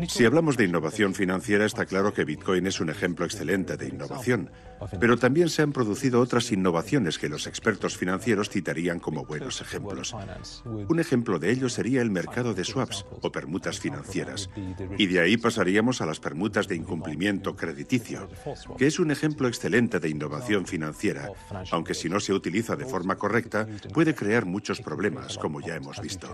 [0.07, 4.51] Si hablamos de innovación financiera, está claro que Bitcoin es un ejemplo excelente de innovación.
[4.99, 10.15] Pero también se han producido otras innovaciones que los expertos financieros citarían como buenos ejemplos.
[10.65, 14.49] Un ejemplo de ello sería el mercado de swaps o permutas financieras.
[14.97, 18.29] Y de ahí pasaríamos a las permutas de incumplimiento crediticio,
[18.77, 21.29] que es un ejemplo excelente de innovación financiera,
[21.71, 26.01] aunque si no se utiliza de forma correcta puede crear muchos problemas, como ya hemos
[26.01, 26.33] visto.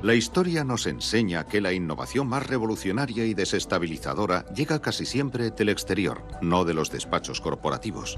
[0.00, 5.70] La historia nos enseña que la innovación más revolucionaria y desestabilizadora llega casi siempre del
[5.70, 8.16] exterior, no de los despachos corporativos.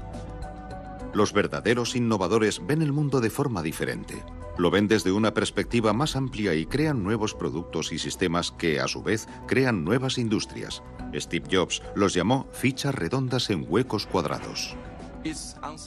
[1.15, 4.23] Los verdaderos innovadores ven el mundo de forma diferente.
[4.59, 8.87] Lo ven desde una perspectiva más amplia y crean nuevos productos y sistemas que, a
[8.87, 10.83] su vez, crean nuevas industrias.
[11.15, 14.75] Steve Jobs los llamó fichas redondas en huecos cuadrados.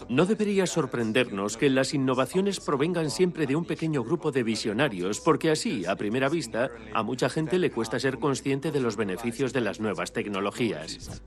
[0.09, 5.51] No debería sorprendernos que las innovaciones provengan siempre de un pequeño grupo de visionarios, porque
[5.51, 9.61] así, a primera vista, a mucha gente le cuesta ser consciente de los beneficios de
[9.61, 11.23] las nuevas tecnologías.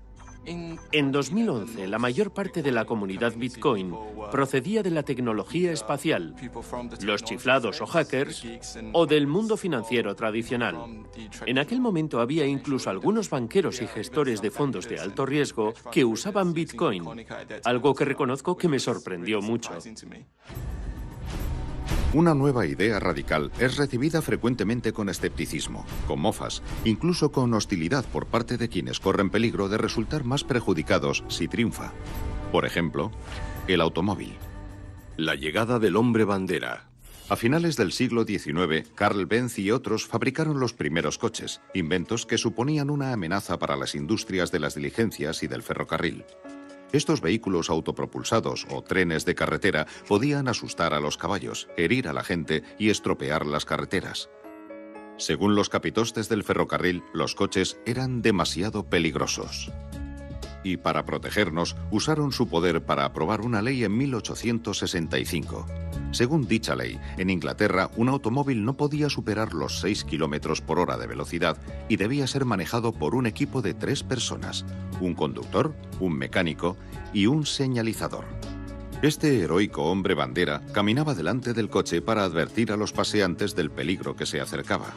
[0.47, 3.93] En 2011, la mayor parte de la comunidad Bitcoin
[4.31, 6.35] procedía de la tecnología espacial,
[7.01, 8.45] los chiflados o hackers,
[8.93, 11.05] o del mundo financiero tradicional.
[11.45, 16.05] En aquel momento había incluso algunos banqueros y gestores de fondos de alto riesgo que
[16.05, 17.03] usaban Bitcoin,
[17.65, 19.71] algo que reconozco que me sorprendió mucho.
[22.13, 28.27] Una nueva idea radical es recibida frecuentemente con escepticismo, con mofas, incluso con hostilidad por
[28.27, 31.91] parte de quienes corren peligro de resultar más perjudicados si triunfa.
[32.53, 33.11] Por ejemplo,
[33.67, 34.33] el automóvil.
[35.17, 36.85] La llegada del hombre bandera.
[37.27, 42.37] A finales del siglo XIX, Carl Benz y otros fabricaron los primeros coches, inventos que
[42.37, 46.23] suponían una amenaza para las industrias de las diligencias y del ferrocarril.
[46.91, 52.23] Estos vehículos autopropulsados o trenes de carretera podían asustar a los caballos, herir a la
[52.23, 54.29] gente y estropear las carreteras.
[55.17, 59.71] Según los capitostes del ferrocarril, los coches eran demasiado peligrosos
[60.71, 65.65] y para protegernos usaron su poder para aprobar una ley en 1865.
[66.11, 70.97] Según dicha ley, en Inglaterra un automóvil no podía superar los 6 km por hora
[70.97, 71.57] de velocidad
[71.89, 74.65] y debía ser manejado por un equipo de tres personas,
[74.99, 76.77] un conductor, un mecánico
[77.13, 78.25] y un señalizador.
[79.01, 84.15] Este heroico hombre bandera caminaba delante del coche para advertir a los paseantes del peligro
[84.15, 84.87] que se acercaba.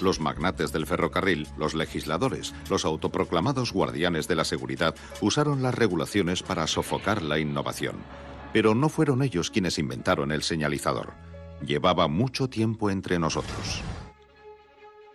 [0.00, 6.42] Los magnates del ferrocarril, los legisladores, los autoproclamados guardianes de la seguridad usaron las regulaciones
[6.42, 7.96] para sofocar la innovación.
[8.52, 11.14] Pero no fueron ellos quienes inventaron el señalizador.
[11.64, 13.82] Llevaba mucho tiempo entre nosotros.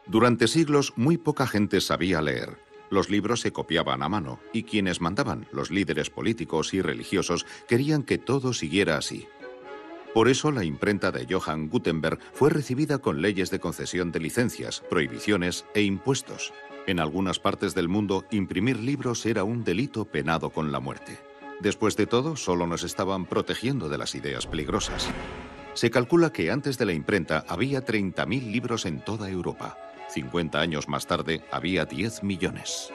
[0.06, 2.58] Durante siglos muy poca gente sabía leer.
[2.90, 8.04] Los libros se copiaban a mano y quienes mandaban, los líderes políticos y religiosos, querían
[8.04, 9.28] que todo siguiera así.
[10.14, 14.84] Por eso la imprenta de Johann Gutenberg fue recibida con leyes de concesión de licencias,
[14.88, 16.54] prohibiciones e impuestos.
[16.86, 21.18] En algunas partes del mundo, imprimir libros era un delito penado con la muerte.
[21.62, 25.10] Después de todo, solo nos estaban protegiendo de las ideas peligrosas.
[25.74, 29.78] Se calcula que antes de la imprenta había 30.000 libros en toda Europa.
[30.10, 32.92] 50 años más tarde había 10 millones.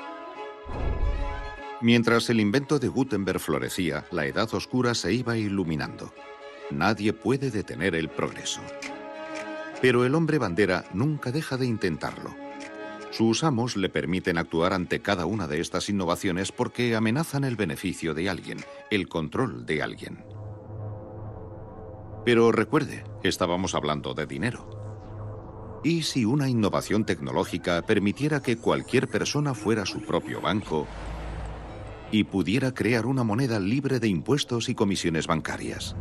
[1.80, 6.12] Mientras el invento de Gutenberg florecía, la Edad Oscura se iba iluminando.
[6.70, 8.60] Nadie puede detener el progreso.
[9.80, 12.34] Pero el hombre bandera nunca deja de intentarlo.
[13.10, 18.12] Sus amos le permiten actuar ante cada una de estas innovaciones porque amenazan el beneficio
[18.12, 18.58] de alguien,
[18.90, 20.24] el control de alguien.
[22.24, 25.80] Pero recuerde, estábamos hablando de dinero.
[25.82, 30.86] ¿Y si una innovación tecnológica permitiera que cualquier persona fuera su propio banco
[32.10, 35.96] y pudiera crear una moneda libre de impuestos y comisiones bancarias?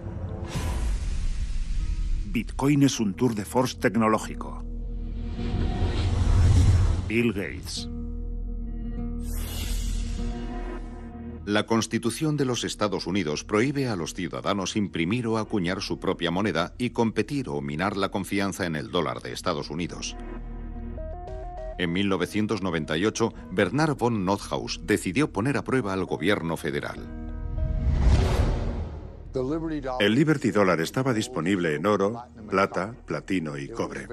[2.38, 4.64] Bitcoin es un tour de force tecnológico.
[7.08, 7.90] Bill Gates.
[11.48, 16.30] La Constitución de los Estados Unidos prohíbe a los ciudadanos imprimir o acuñar su propia
[16.30, 20.16] moneda y competir o minar la confianza en el dólar de Estados Unidos.
[21.80, 27.27] En 1998, Bernard von Nothaus decidió poner a prueba al gobierno federal.
[30.00, 34.08] El Liberty Dollar estaba disponible en oro, plata, platino y cobre.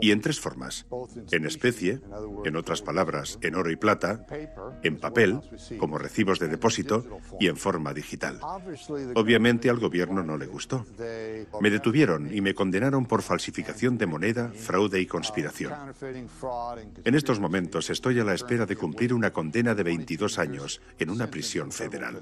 [0.00, 0.86] Y en tres formas.
[1.30, 2.00] En especie,
[2.44, 4.26] en otras palabras, en oro y plata,
[4.82, 5.40] en papel,
[5.78, 7.04] como recibos de depósito,
[7.40, 8.40] y en forma digital.
[9.14, 10.86] Obviamente al gobierno no le gustó.
[11.60, 15.72] Me detuvieron y me condenaron por falsificación de moneda, fraude y conspiración.
[17.04, 21.10] En estos momentos estoy a la espera de cumplir una condena de 22 años en
[21.10, 22.20] una prisión federal.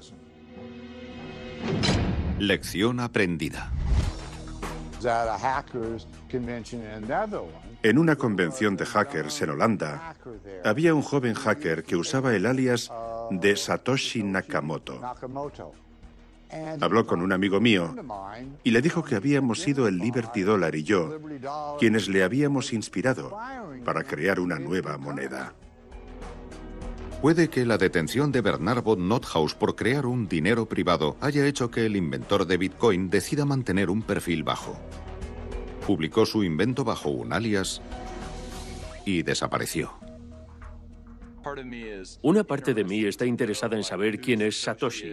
[2.39, 3.71] Lección aprendida.
[7.81, 10.15] En una convención de hackers en Holanda,
[10.63, 12.91] había un joven hacker que usaba el alias
[13.31, 15.01] de Satoshi Nakamoto.
[16.79, 17.95] Habló con un amigo mío
[18.63, 21.19] y le dijo que habíamos sido el Liberty Dollar y yo
[21.79, 23.35] quienes le habíamos inspirado
[23.83, 25.53] para crear una nueva moneda.
[27.21, 31.71] Puede que la detención de Bernard von Nothaus por crear un dinero privado haya hecho
[31.71, 34.77] que el inventor de Bitcoin decida mantener un perfil bajo.
[35.87, 37.81] Publicó su invento bajo un alias
[39.03, 39.93] y desapareció.
[42.21, 45.11] Una parte de mí está interesada en saber quién es Satoshi,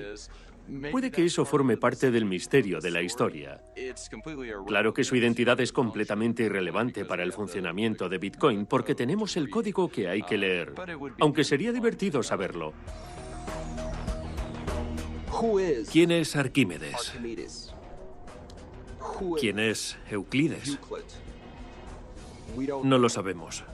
[0.91, 3.61] Puede que eso forme parte del misterio de la historia.
[4.67, 9.51] Claro que su identidad es completamente irrelevante para el funcionamiento de Bitcoin porque tenemos el
[9.51, 10.73] código que hay que leer,
[11.21, 12.73] aunque sería divertido saberlo.
[15.91, 17.13] ¿Quién es Arquímedes?
[19.39, 20.79] ¿Quién es Euclides?
[22.85, 23.65] No lo sabemos.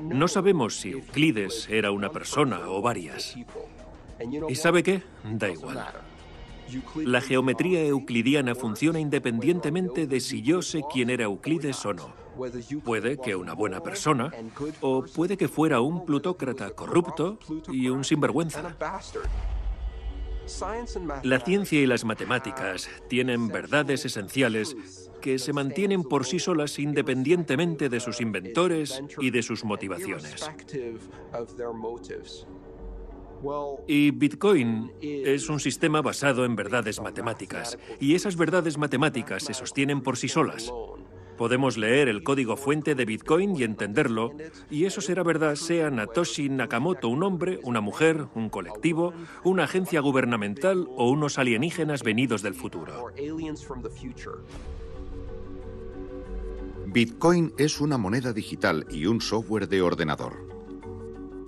[0.00, 3.36] No sabemos si Euclides era una persona o varias.
[4.48, 5.02] ¿Y sabe qué?
[5.24, 5.84] Da igual.
[7.04, 12.12] La geometría euclidiana funciona independientemente de si yo sé quién era Euclides o no.
[12.84, 14.32] Puede que una buena persona,
[14.80, 17.38] o puede que fuera un plutócrata corrupto
[17.70, 18.76] y un sinvergüenza.
[21.22, 24.76] La ciencia y las matemáticas tienen verdades esenciales
[25.22, 30.50] que se mantienen por sí solas independientemente de sus inventores y de sus motivaciones.
[33.86, 40.02] Y Bitcoin es un sistema basado en verdades matemáticas, y esas verdades matemáticas se sostienen
[40.02, 40.72] por sí solas.
[41.36, 44.32] Podemos leer el código fuente de Bitcoin y entenderlo,
[44.70, 50.00] y eso será verdad sea Natoshi Nakamoto un hombre, una mujer, un colectivo, una agencia
[50.00, 53.08] gubernamental o unos alienígenas venidos del futuro.
[56.86, 60.53] Bitcoin es una moneda digital y un software de ordenador.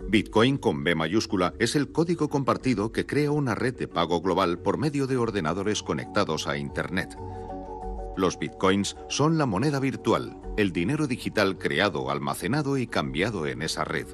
[0.08, 4.60] Bitcoin con B mayúscula es el código compartido que crea una red de pago global
[4.60, 7.18] por medio de ordenadores conectados a Internet.
[8.16, 13.84] Los bitcoins son la moneda virtual, el dinero digital creado, almacenado y cambiado en esa
[13.84, 14.06] red.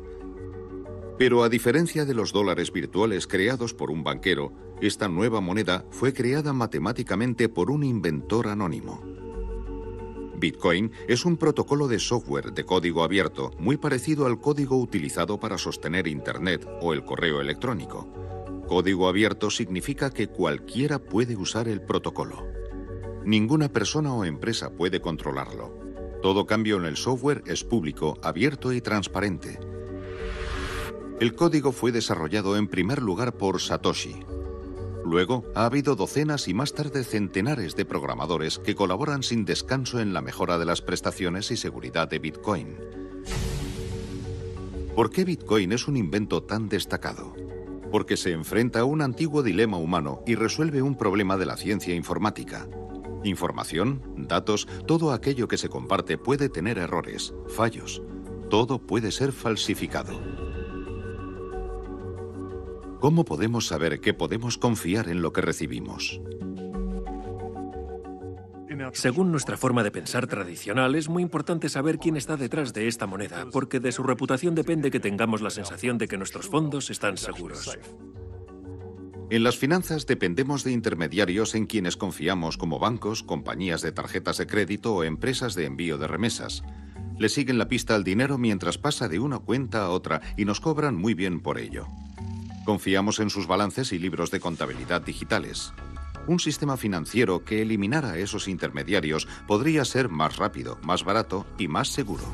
[1.18, 6.14] Pero a diferencia de los dólares virtuales creados por un banquero, esta nueva moneda fue
[6.14, 9.11] creada matemáticamente por un inventor anónimo.
[10.42, 15.56] Bitcoin es un protocolo de software de código abierto muy parecido al código utilizado para
[15.56, 18.12] sostener Internet o el correo electrónico.
[18.66, 22.44] Código abierto significa que cualquiera puede usar el protocolo.
[23.24, 25.78] Ninguna persona o empresa puede controlarlo.
[26.22, 29.60] Todo cambio en el software es público, abierto y transparente.
[31.20, 34.24] El código fue desarrollado en primer lugar por Satoshi.
[35.04, 40.12] Luego ha habido docenas y más tarde centenares de programadores que colaboran sin descanso en
[40.12, 42.76] la mejora de las prestaciones y seguridad de Bitcoin.
[44.94, 47.34] ¿Por qué Bitcoin es un invento tan destacado?
[47.90, 51.94] Porque se enfrenta a un antiguo dilema humano y resuelve un problema de la ciencia
[51.94, 52.68] informática.
[53.24, 58.02] Información, datos, todo aquello que se comparte puede tener errores, fallos.
[58.50, 60.51] Todo puede ser falsificado.
[63.02, 66.20] ¿Cómo podemos saber que podemos confiar en lo que recibimos?
[68.92, 73.08] Según nuestra forma de pensar tradicional, es muy importante saber quién está detrás de esta
[73.08, 77.16] moneda, porque de su reputación depende que tengamos la sensación de que nuestros fondos están
[77.16, 77.76] seguros.
[79.30, 84.46] En las finanzas dependemos de intermediarios en quienes confiamos como bancos, compañías de tarjetas de
[84.46, 86.62] crédito o empresas de envío de remesas.
[87.18, 90.60] Le siguen la pista al dinero mientras pasa de una cuenta a otra y nos
[90.60, 91.88] cobran muy bien por ello.
[92.64, 95.72] Confiamos en sus balances y libros de contabilidad digitales.
[96.26, 101.88] Un sistema financiero que eliminara esos intermediarios podría ser más rápido, más barato y más
[101.88, 102.24] seguro.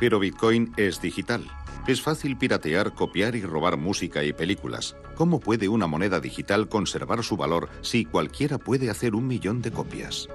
[0.00, 1.48] Pero Bitcoin es digital
[1.86, 4.96] es fácil piratear, copiar y robar música y películas.
[5.16, 9.70] ¿Cómo puede una moneda digital conservar su valor si cualquiera puede hacer un millón de
[9.70, 10.28] copias?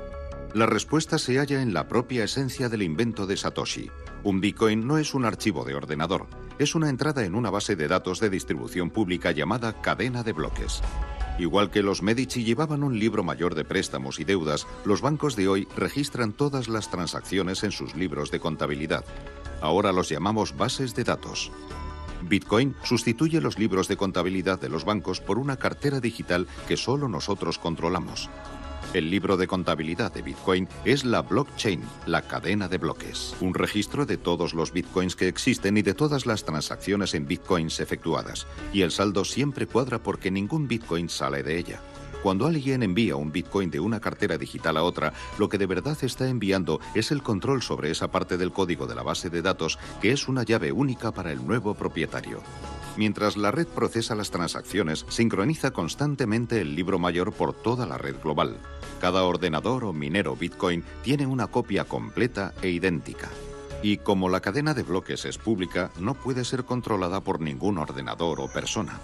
[0.54, 3.90] La respuesta se halla en la propia esencia del invento de Satoshi.
[4.24, 7.88] Un Bitcoin no es un archivo de ordenador, es una entrada en una base de
[7.88, 10.82] datos de distribución pública llamada cadena de bloques.
[11.40, 15.48] Igual que los Medici llevaban un libro mayor de préstamos y deudas, los bancos de
[15.48, 19.06] hoy registran todas las transacciones en sus libros de contabilidad.
[19.62, 21.50] Ahora los llamamos bases de datos.
[22.22, 27.08] Bitcoin sustituye los libros de contabilidad de los bancos por una cartera digital que solo
[27.08, 28.30] nosotros controlamos.
[28.92, 34.08] El libro de contabilidad de Bitcoin es la blockchain, la cadena de bloques, un registro
[34.08, 38.82] de todos los bitcoins que existen y de todas las transacciones en bitcoins efectuadas, y
[38.82, 41.82] el saldo siempre cuadra porque ningún bitcoin sale de ella.
[42.24, 45.98] Cuando alguien envía un Bitcoin de una cartera digital a otra, lo que de verdad
[46.02, 49.80] está enviando es el control sobre esa parte del código de la base de datos
[50.02, 52.42] que es una llave única para el nuevo propietario.
[52.98, 58.16] Mientras la red procesa las transacciones, sincroniza constantemente el libro mayor por toda la red
[58.22, 58.58] global.
[59.00, 63.30] Cada ordenador o minero Bitcoin tiene una copia completa e idéntica.
[63.82, 68.42] Y como la cadena de bloques es pública, no puede ser controlada por ningún ordenador
[68.42, 69.00] o persona.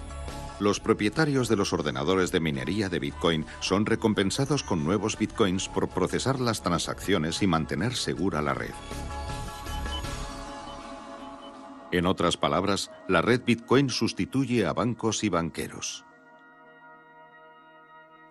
[0.59, 5.89] Los propietarios de los ordenadores de minería de Bitcoin son recompensados con nuevos Bitcoins por
[5.89, 8.73] procesar las transacciones y mantener segura la red.
[11.91, 16.05] En otras palabras, la red Bitcoin sustituye a bancos y banqueros.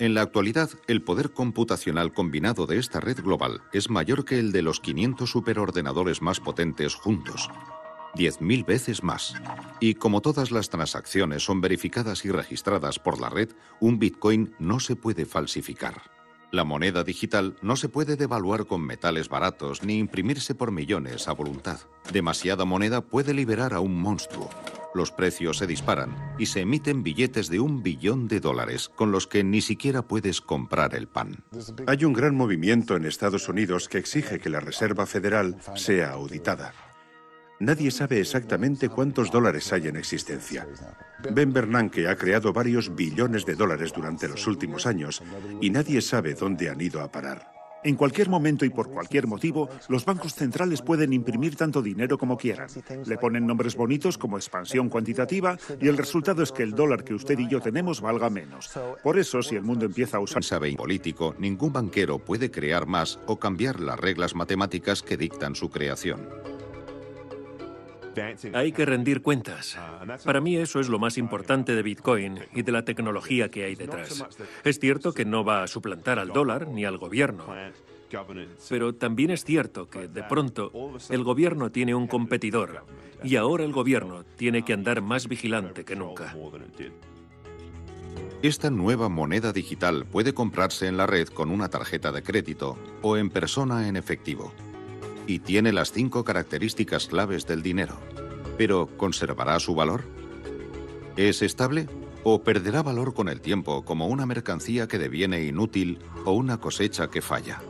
[0.00, 4.50] En la actualidad, el poder computacional combinado de esta red global es mayor que el
[4.50, 7.48] de los 500 superordenadores más potentes juntos,
[8.14, 9.34] 10.000 veces más.
[9.78, 14.80] Y como todas las transacciones son verificadas y registradas por la red, un Bitcoin no
[14.80, 16.13] se puede falsificar.
[16.54, 21.32] La moneda digital no se puede devaluar con metales baratos ni imprimirse por millones a
[21.32, 21.80] voluntad.
[22.12, 24.48] Demasiada moneda puede liberar a un monstruo.
[24.94, 29.26] Los precios se disparan y se emiten billetes de un billón de dólares con los
[29.26, 31.42] que ni siquiera puedes comprar el pan.
[31.88, 36.72] Hay un gran movimiento en Estados Unidos que exige que la Reserva Federal sea auditada.
[37.60, 40.66] Nadie sabe exactamente cuántos dólares hay en existencia.
[41.32, 45.22] Ben Bernanke ha creado varios billones de dólares durante los últimos años
[45.60, 47.54] y nadie sabe dónde han ido a parar.
[47.84, 52.38] En cualquier momento y por cualquier motivo, los bancos centrales pueden imprimir tanto dinero como
[52.38, 52.68] quieran.
[53.04, 57.12] Le ponen nombres bonitos como expansión cuantitativa y el resultado es que el dólar que
[57.12, 58.70] usted y yo tenemos valga menos.
[59.02, 60.42] Por eso, si el mundo empieza a usar...
[60.42, 65.68] Sabe político, ningún banquero puede crear más o cambiar las reglas matemáticas que dictan su
[65.68, 66.26] creación.
[68.52, 69.78] Hay que rendir cuentas.
[70.24, 73.74] Para mí eso es lo más importante de Bitcoin y de la tecnología que hay
[73.74, 74.24] detrás.
[74.64, 77.46] Es cierto que no va a suplantar al dólar ni al gobierno.
[78.68, 80.70] Pero también es cierto que, de pronto,
[81.10, 82.84] el gobierno tiene un competidor
[83.22, 86.34] y ahora el gobierno tiene que andar más vigilante que nunca.
[88.42, 93.16] Esta nueva moneda digital puede comprarse en la red con una tarjeta de crédito o
[93.16, 94.52] en persona en efectivo
[95.26, 97.96] y tiene las cinco características claves del dinero.
[98.58, 100.04] Pero ¿conservará su valor?
[101.16, 101.88] ¿Es estable
[102.22, 107.10] o perderá valor con el tiempo como una mercancía que deviene inútil o una cosecha
[107.10, 107.60] que falla?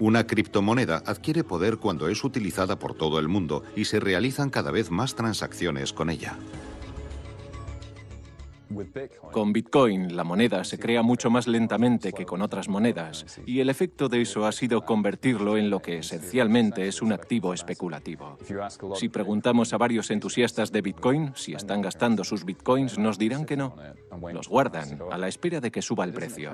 [0.00, 4.70] Una criptomoneda adquiere poder cuando es utilizada por todo el mundo y se realizan cada
[4.70, 6.38] vez más transacciones con ella.
[9.32, 13.70] Con Bitcoin, la moneda se crea mucho más lentamente que con otras monedas, y el
[13.70, 18.36] efecto de eso ha sido convertirlo en lo que esencialmente es un activo especulativo.
[18.94, 23.56] Si preguntamos a varios entusiastas de Bitcoin si están gastando sus Bitcoins, nos dirán que
[23.56, 23.74] no.
[24.32, 26.52] Los guardan a la espera de que suba el precio.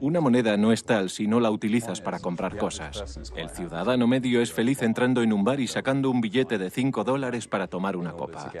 [0.00, 3.32] Una moneda no es tal si no la utilizas para comprar cosas.
[3.36, 7.04] El ciudadano medio es feliz entrando en un bar y sacando un billete de 5
[7.04, 8.52] dólares para tomar una copa.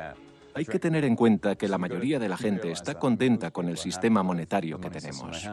[0.54, 3.78] Hay que tener en cuenta que la mayoría de la gente está contenta con el
[3.78, 5.48] sistema monetario que tenemos.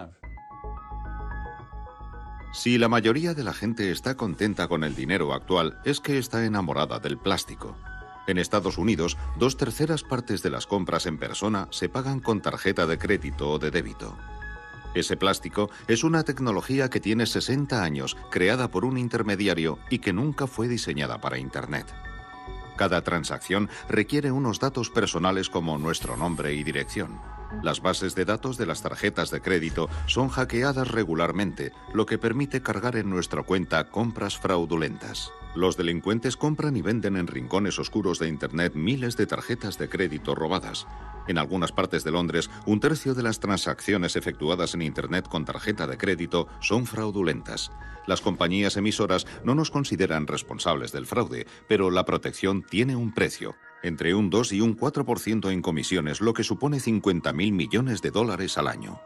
[2.51, 6.43] Si la mayoría de la gente está contenta con el dinero actual, es que está
[6.43, 7.75] enamorada del plástico.
[8.27, 12.85] En Estados Unidos, dos terceras partes de las compras en persona se pagan con tarjeta
[12.85, 14.17] de crédito o de débito.
[14.95, 20.13] Ese plástico es una tecnología que tiene 60 años, creada por un intermediario y que
[20.13, 21.85] nunca fue diseñada para Internet.
[22.79, 27.19] Cada transacción requiere unos datos personales como nuestro nombre y dirección.
[27.61, 32.61] Las bases de datos de las tarjetas de crédito son hackeadas regularmente, lo que permite
[32.61, 35.29] cargar en nuestra cuenta compras fraudulentas.
[35.55, 40.35] Los delincuentes compran y venden en rincones oscuros de Internet miles de tarjetas de crédito
[40.35, 40.85] robadas.
[41.27, 45.87] En algunas partes de Londres, un tercio de las transacciones efectuadas en Internet con tarjeta
[45.87, 47.71] de crédito son fraudulentas.
[48.05, 53.55] Las compañías emisoras no nos consideran responsables del fraude, pero la protección tiene un precio
[53.83, 58.57] entre un 2 y un 4% en comisiones, lo que supone 50.000 millones de dólares
[58.57, 58.99] al año.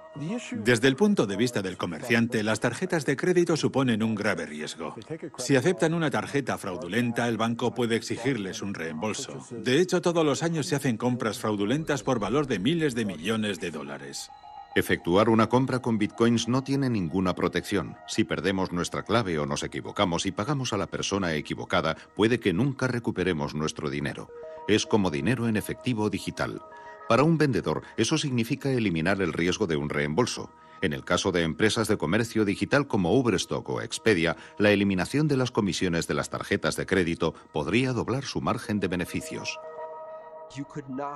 [0.52, 4.96] Desde el punto de vista del comerciante, las tarjetas de crédito suponen un grave riesgo.
[5.38, 9.46] Si aceptan una tarjeta fraudulenta, el banco puede exigirles un reembolso.
[9.52, 13.60] De hecho, todos los años se hacen compras fraudulentas por valor de miles de millones
[13.60, 14.30] de dólares.
[14.76, 17.96] Efectuar una compra con bitcoins no tiene ninguna protección.
[18.08, 22.54] Si perdemos nuestra clave o nos equivocamos y pagamos a la persona equivocada, puede que
[22.54, 24.30] nunca recuperemos nuestro dinero
[24.68, 26.62] es como dinero en efectivo digital.
[27.10, 30.50] Para un vendedor, eso significa eliminar el riesgo de un reembolso.
[30.82, 35.38] En el caso de empresas de comercio digital como Uberstock o Expedia, la eliminación de
[35.38, 39.60] las comisiones de las tarjetas de crédito podría doblar su margen de beneficios.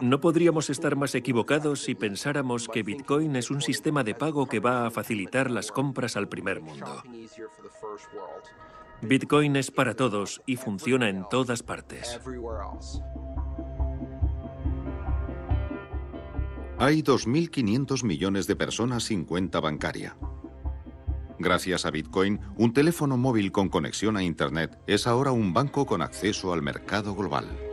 [0.02, 4.60] No podríamos estar más equivocados si pensáramos que Bitcoin es un sistema de pago que
[4.60, 7.04] va a facilitar las compras al primer mundo.
[9.02, 12.20] Bitcoin es para todos y funciona en todas partes.
[16.80, 20.16] Hay 2.500 millones de personas sin cuenta bancaria.
[21.40, 26.02] Gracias a Bitcoin, un teléfono móvil con conexión a Internet es ahora un banco con
[26.02, 27.67] acceso al mercado global.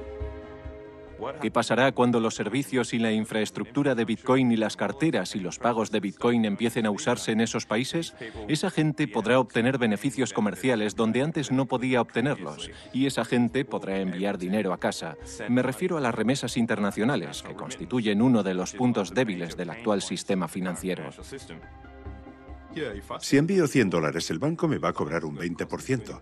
[1.40, 5.58] ¿Qué pasará cuando los servicios y la infraestructura de Bitcoin y las carteras y los
[5.58, 8.14] pagos de Bitcoin empiecen a usarse en esos países?
[8.48, 13.98] Esa gente podrá obtener beneficios comerciales donde antes no podía obtenerlos y esa gente podrá
[13.98, 15.16] enviar dinero a casa.
[15.48, 20.02] Me refiero a las remesas internacionales, que constituyen uno de los puntos débiles del actual
[20.02, 21.04] sistema financiero.
[23.20, 26.20] Si envío 100 dólares, el banco me va a cobrar un 20%.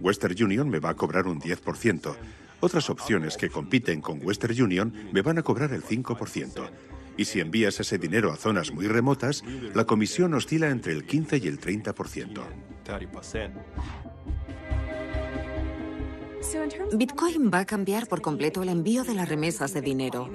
[0.00, 2.16] Western Union me va a cobrar un 10%.
[2.62, 6.70] Otras opciones que compiten con Western Union me van a cobrar el 5%.
[7.16, 9.42] Y si envías ese dinero a zonas muy remotas,
[9.74, 12.40] la comisión oscila entre el 15 y el 30%.
[16.92, 20.30] Bitcoin va a cambiar por completo el envío de las remesas de dinero.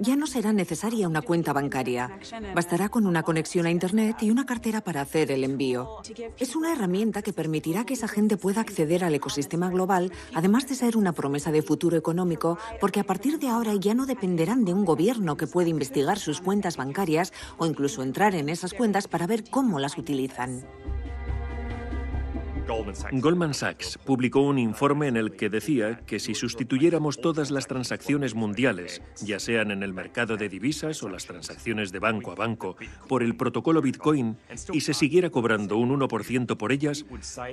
[0.00, 2.18] Ya no será necesaria una cuenta bancaria.
[2.54, 6.02] Bastará con una conexión a Internet y una cartera para hacer el envío.
[6.38, 10.74] Es una herramienta que permitirá que esa gente pueda acceder al ecosistema global, además de
[10.74, 14.72] ser una promesa de futuro económico, porque a partir de ahora ya no dependerán de
[14.72, 19.26] un gobierno que puede investigar sus cuentas bancarias o incluso entrar en esas cuentas para
[19.26, 20.64] ver cómo las utilizan.
[23.12, 28.34] Goldman Sachs publicó un informe en el que decía que si sustituyéramos todas las transacciones
[28.34, 32.76] mundiales, ya sean en el mercado de divisas o las transacciones de banco a banco,
[33.08, 34.36] por el protocolo Bitcoin
[34.72, 37.06] y se siguiera cobrando un 1% por ellas,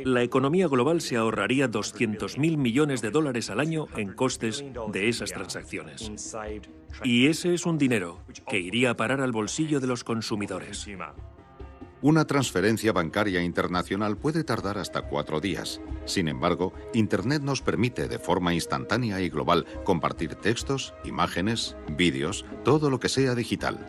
[0.03, 5.31] la economía global se ahorraría 200.000 millones de dólares al año en costes de esas
[5.31, 6.11] transacciones.
[7.03, 10.87] Y ese es un dinero que iría a parar al bolsillo de los consumidores.
[12.03, 15.79] Una transferencia bancaria internacional puede tardar hasta cuatro días.
[16.03, 22.89] Sin embargo, Internet nos permite de forma instantánea y global compartir textos, imágenes, vídeos, todo
[22.89, 23.79] lo que sea digital.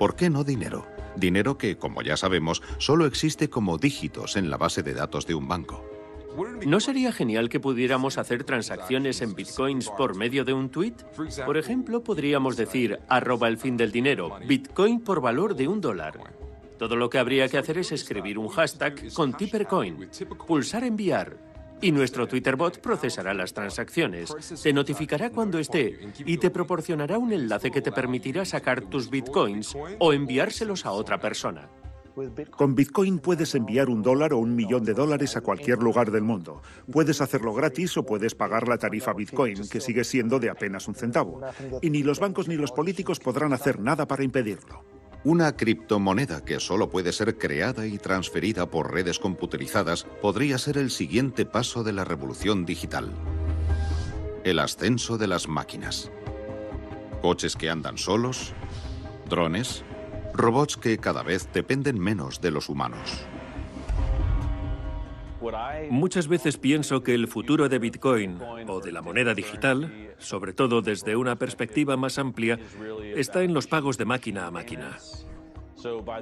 [0.00, 0.84] ¿Por qué no dinero?
[1.14, 5.36] Dinero que, como ya sabemos, solo existe como dígitos en la base de datos de
[5.36, 5.84] un banco.
[6.66, 10.94] ¿No sería genial que pudiéramos hacer transacciones en bitcoins por medio de un tweet?
[11.46, 16.39] Por ejemplo, podríamos decir arroba el fin del dinero, bitcoin por valor de un dólar.
[16.80, 20.08] Todo lo que habría que hacer es escribir un hashtag con Tippercoin,
[20.48, 21.36] pulsar enviar
[21.82, 27.34] y nuestro Twitter bot procesará las transacciones, te notificará cuando esté y te proporcionará un
[27.34, 31.68] enlace que te permitirá sacar tus bitcoins o enviárselos a otra persona.
[32.50, 36.22] Con Bitcoin puedes enviar un dólar o un millón de dólares a cualquier lugar del
[36.22, 36.62] mundo.
[36.90, 40.94] Puedes hacerlo gratis o puedes pagar la tarifa Bitcoin, que sigue siendo de apenas un
[40.94, 41.42] centavo.
[41.82, 44.82] Y ni los bancos ni los políticos podrán hacer nada para impedirlo.
[45.22, 50.90] Una criptomoneda que solo puede ser creada y transferida por redes computerizadas podría ser el
[50.90, 53.12] siguiente paso de la revolución digital.
[54.44, 56.10] El ascenso de las máquinas.
[57.20, 58.54] Coches que andan solos,
[59.28, 59.84] drones,
[60.32, 63.26] robots que cada vez dependen menos de los humanos.
[65.90, 68.38] Muchas veces pienso que el futuro de Bitcoin
[68.68, 72.58] o de la moneda digital, sobre todo desde una perspectiva más amplia,
[73.16, 74.96] está en los pagos de máquina a máquina.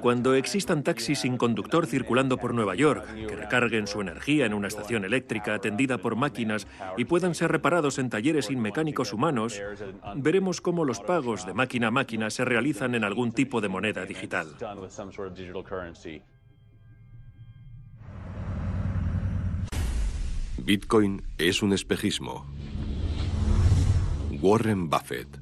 [0.01, 4.67] Cuando existan taxis sin conductor circulando por Nueva York, que recarguen su energía en una
[4.67, 6.67] estación eléctrica atendida por máquinas
[6.97, 9.61] y puedan ser reparados en talleres sin mecánicos humanos,
[10.15, 14.05] veremos cómo los pagos de máquina a máquina se realizan en algún tipo de moneda
[14.05, 14.47] digital.
[20.65, 22.45] Bitcoin es un espejismo.
[24.41, 25.38] Warren Buffett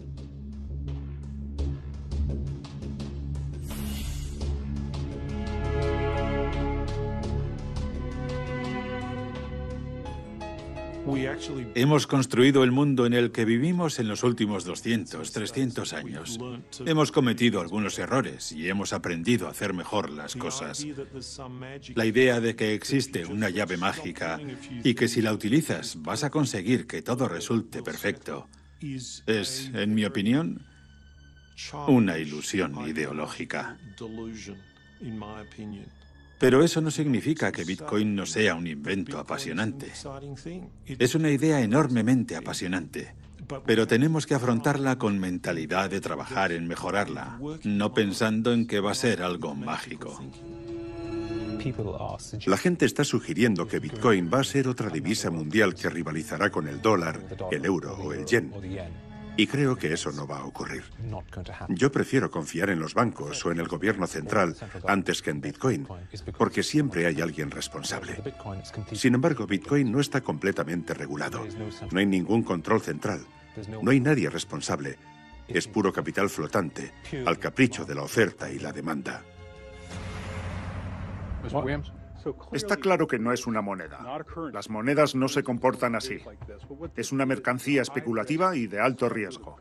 [11.75, 16.37] Hemos construido el mundo en el que vivimos en los últimos 200, 300 años.
[16.85, 20.85] Hemos cometido algunos errores y hemos aprendido a hacer mejor las cosas.
[21.95, 24.39] La idea de que existe una llave mágica
[24.83, 28.49] y que si la utilizas vas a conseguir que todo resulte perfecto
[28.81, 30.65] es, en mi opinión,
[31.87, 33.77] una ilusión ideológica.
[36.39, 39.91] Pero eso no significa que Bitcoin no sea un invento apasionante.
[40.87, 43.13] Es una idea enormemente apasionante.
[43.65, 48.91] Pero tenemos que afrontarla con mentalidad de trabajar en mejorarla, no pensando en que va
[48.91, 50.19] a ser algo mágico.
[52.45, 56.67] La gente está sugiriendo que Bitcoin va a ser otra divisa mundial que rivalizará con
[56.67, 57.21] el dólar,
[57.51, 58.51] el euro o el yen.
[59.37, 60.83] Y creo que eso no va a ocurrir.
[61.69, 64.55] Yo prefiero confiar en los bancos o en el gobierno central
[64.87, 65.87] antes que en Bitcoin,
[66.37, 68.21] porque siempre hay alguien responsable.
[68.93, 71.45] Sin embargo, Bitcoin no está completamente regulado.
[71.91, 73.21] No hay ningún control central.
[73.81, 74.97] No hay nadie responsable.
[75.47, 76.91] Es puro capital flotante,
[77.25, 79.23] al capricho de la oferta y la demanda.
[82.51, 83.99] Está claro que no es una moneda.
[84.51, 86.19] Las monedas no se comportan así.
[86.95, 89.57] Es una mercancía especulativa y de alto riesgo.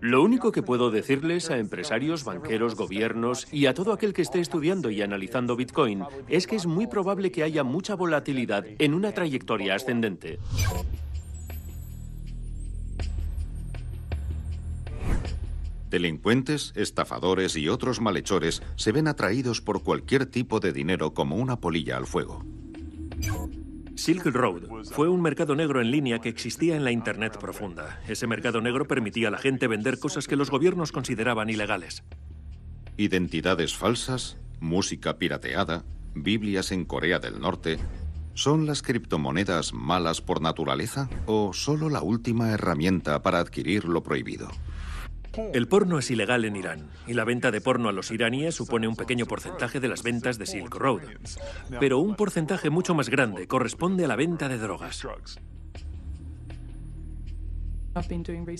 [0.00, 4.38] Lo único que puedo decirles a empresarios, banqueros, gobiernos y a todo aquel que esté
[4.38, 9.12] estudiando y analizando Bitcoin es que es muy probable que haya mucha volatilidad en una
[9.12, 10.40] trayectoria ascendente.
[15.94, 21.60] Delincuentes, estafadores y otros malhechores se ven atraídos por cualquier tipo de dinero como una
[21.60, 22.44] polilla al fuego.
[23.94, 28.00] Silk Road fue un mercado negro en línea que existía en la Internet profunda.
[28.08, 32.02] Ese mercado negro permitía a la gente vender cosas que los gobiernos consideraban ilegales.
[32.96, 35.84] Identidades falsas, música pirateada,
[36.16, 37.78] Biblias en Corea del Norte.
[38.34, 44.50] ¿Son las criptomonedas malas por naturaleza o solo la última herramienta para adquirir lo prohibido?
[45.52, 48.88] El porno es ilegal en Irán y la venta de porno a los iraníes supone
[48.88, 51.02] un pequeño porcentaje de las ventas de Silk Road.
[51.80, 55.06] Pero un porcentaje mucho más grande corresponde a la venta de drogas.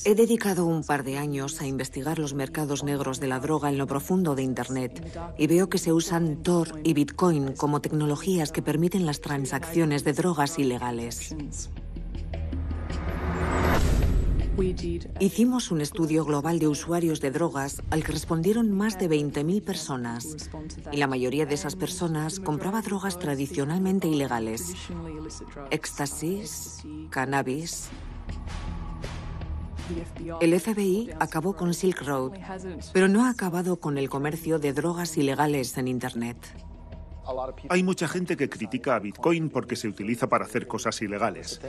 [0.04, 3.78] He dedicado un par de años a investigar los mercados negros de la droga en
[3.78, 8.62] lo profundo de Internet y veo que se usan Tor y Bitcoin como tecnologías que
[8.62, 11.34] permiten las transacciones de drogas ilegales.
[15.18, 20.50] Hicimos un estudio global de usuarios de drogas al que respondieron más de 20.000 personas
[20.92, 24.74] y la mayoría de esas personas compraba drogas tradicionalmente ilegales.
[25.70, 27.88] Éxtasis, cannabis,
[30.40, 32.32] el FBI acabó con Silk Road,
[32.92, 36.38] pero no ha acabado con el comercio de drogas ilegales en Internet.
[37.68, 41.60] Hay mucha gente que critica a Bitcoin porque se utiliza para hacer cosas ilegales.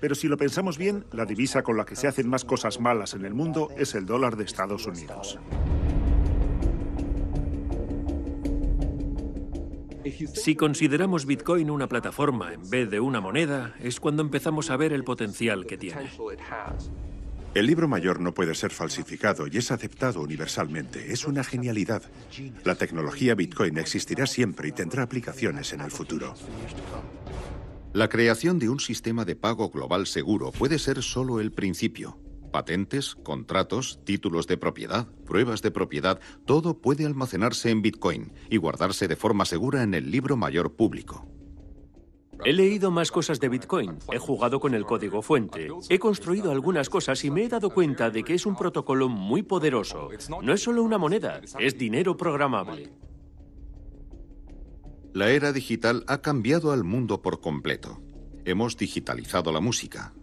[0.00, 3.14] Pero si lo pensamos bien, la divisa con la que se hacen más cosas malas
[3.14, 5.38] en el mundo es el dólar de Estados Unidos.
[10.34, 14.92] Si consideramos Bitcoin una plataforma en vez de una moneda, es cuando empezamos a ver
[14.92, 16.10] el potencial que tiene.
[17.52, 21.12] El libro mayor no puede ser falsificado y es aceptado universalmente.
[21.12, 22.02] Es una genialidad.
[22.64, 26.34] La tecnología Bitcoin existirá siempre y tendrá aplicaciones en el futuro.
[27.92, 32.20] La creación de un sistema de pago global seguro puede ser solo el principio.
[32.52, 39.08] Patentes, contratos, títulos de propiedad, pruebas de propiedad, todo puede almacenarse en Bitcoin y guardarse
[39.08, 41.26] de forma segura en el libro mayor público.
[42.44, 46.88] He leído más cosas de Bitcoin, he jugado con el código fuente, he construido algunas
[46.88, 50.08] cosas y me he dado cuenta de que es un protocolo muy poderoso.
[50.42, 52.90] No es solo una moneda, es dinero programable.
[55.12, 58.00] La era digital ha cambiado al mundo por completo.
[58.44, 60.14] Hemos digitalizado la música,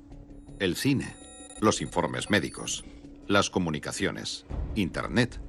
[0.60, 1.16] el cine,
[1.62, 2.84] los informes médicos,
[3.28, 4.46] las comunicaciones,
[4.76, 5.40] Internet.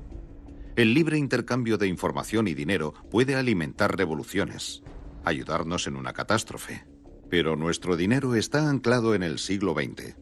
[0.77, 4.83] El libre intercambio de información y dinero puede alimentar revoluciones,
[5.25, 6.85] ayudarnos en una catástrofe.
[7.29, 10.17] Pero nuestro dinero está anclado en el siglo XX,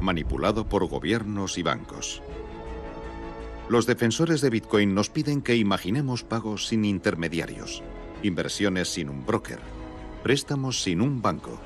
[0.00, 2.22] manipulado por gobiernos y bancos.
[3.68, 7.82] Los defensores de Bitcoin nos piden que imaginemos pagos sin intermediarios,
[8.22, 9.58] inversiones sin un broker,
[10.22, 11.60] préstamos sin un banco,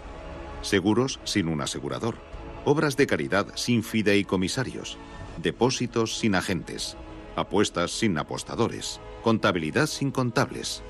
[0.63, 2.17] seguros sin un asegurador,
[2.65, 4.99] obras de caridad sin fideicomisarios,
[5.43, 6.97] depósitos sin agentes,
[7.37, 10.83] apuestas sin apostadores, contabilidad sin contables,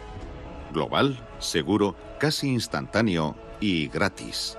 [0.73, 4.57] Global, seguro, casi instantáneo y gratis.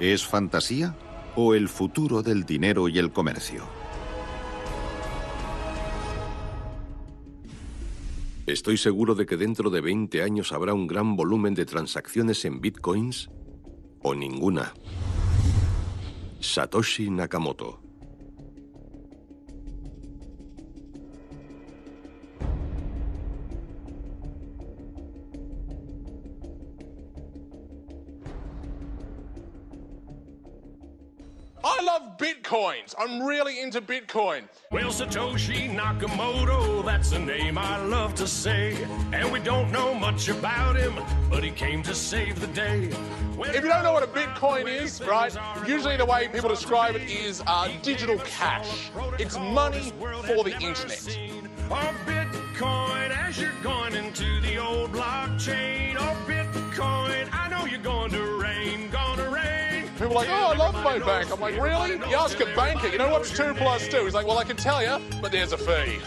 [0.00, 0.94] ¿Es fantasía
[1.34, 3.64] o el futuro del dinero y el comercio?
[8.46, 12.60] Estoy seguro de que dentro de 20 años habrá un gran volumen de transacciones en
[12.60, 13.30] bitcoins
[14.02, 14.74] o ninguna.
[16.40, 17.81] Satoshi Nakamoto
[32.52, 32.94] Bitcoins.
[32.98, 34.42] I'm really into Bitcoin.
[34.70, 38.76] Well, Satoshi Nakamoto, that's a name I love to say.
[39.14, 40.94] And we don't know much about him,
[41.30, 42.90] but he came to save the day.
[43.38, 45.34] if you don't know what a Bitcoin is, right,
[45.66, 48.90] usually the way people describe it is uh, digital cash.
[49.18, 49.90] It's money
[50.26, 51.08] for the internet.
[52.04, 55.96] Bitcoin as you're going into the old blockchain.
[56.26, 59.11] Bitcoin, I know you're going to rain, rain.
[60.12, 61.32] People are like, oh, I love my bank.
[61.32, 61.92] I'm like, really?
[61.92, 64.04] You ask a banker, you know what's two plus two?
[64.04, 66.00] He's like, well, I can tell you, but there's a fee.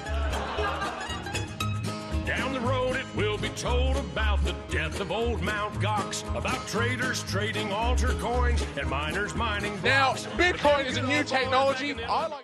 [2.24, 6.68] Down the road, it will be told about the death of old Mount Gox, about
[6.68, 9.76] traders trading altar coins and miners mining.
[9.78, 10.26] Blocks.
[10.26, 11.96] Now, Bitcoin is a new technology.
[12.04, 12.34] I like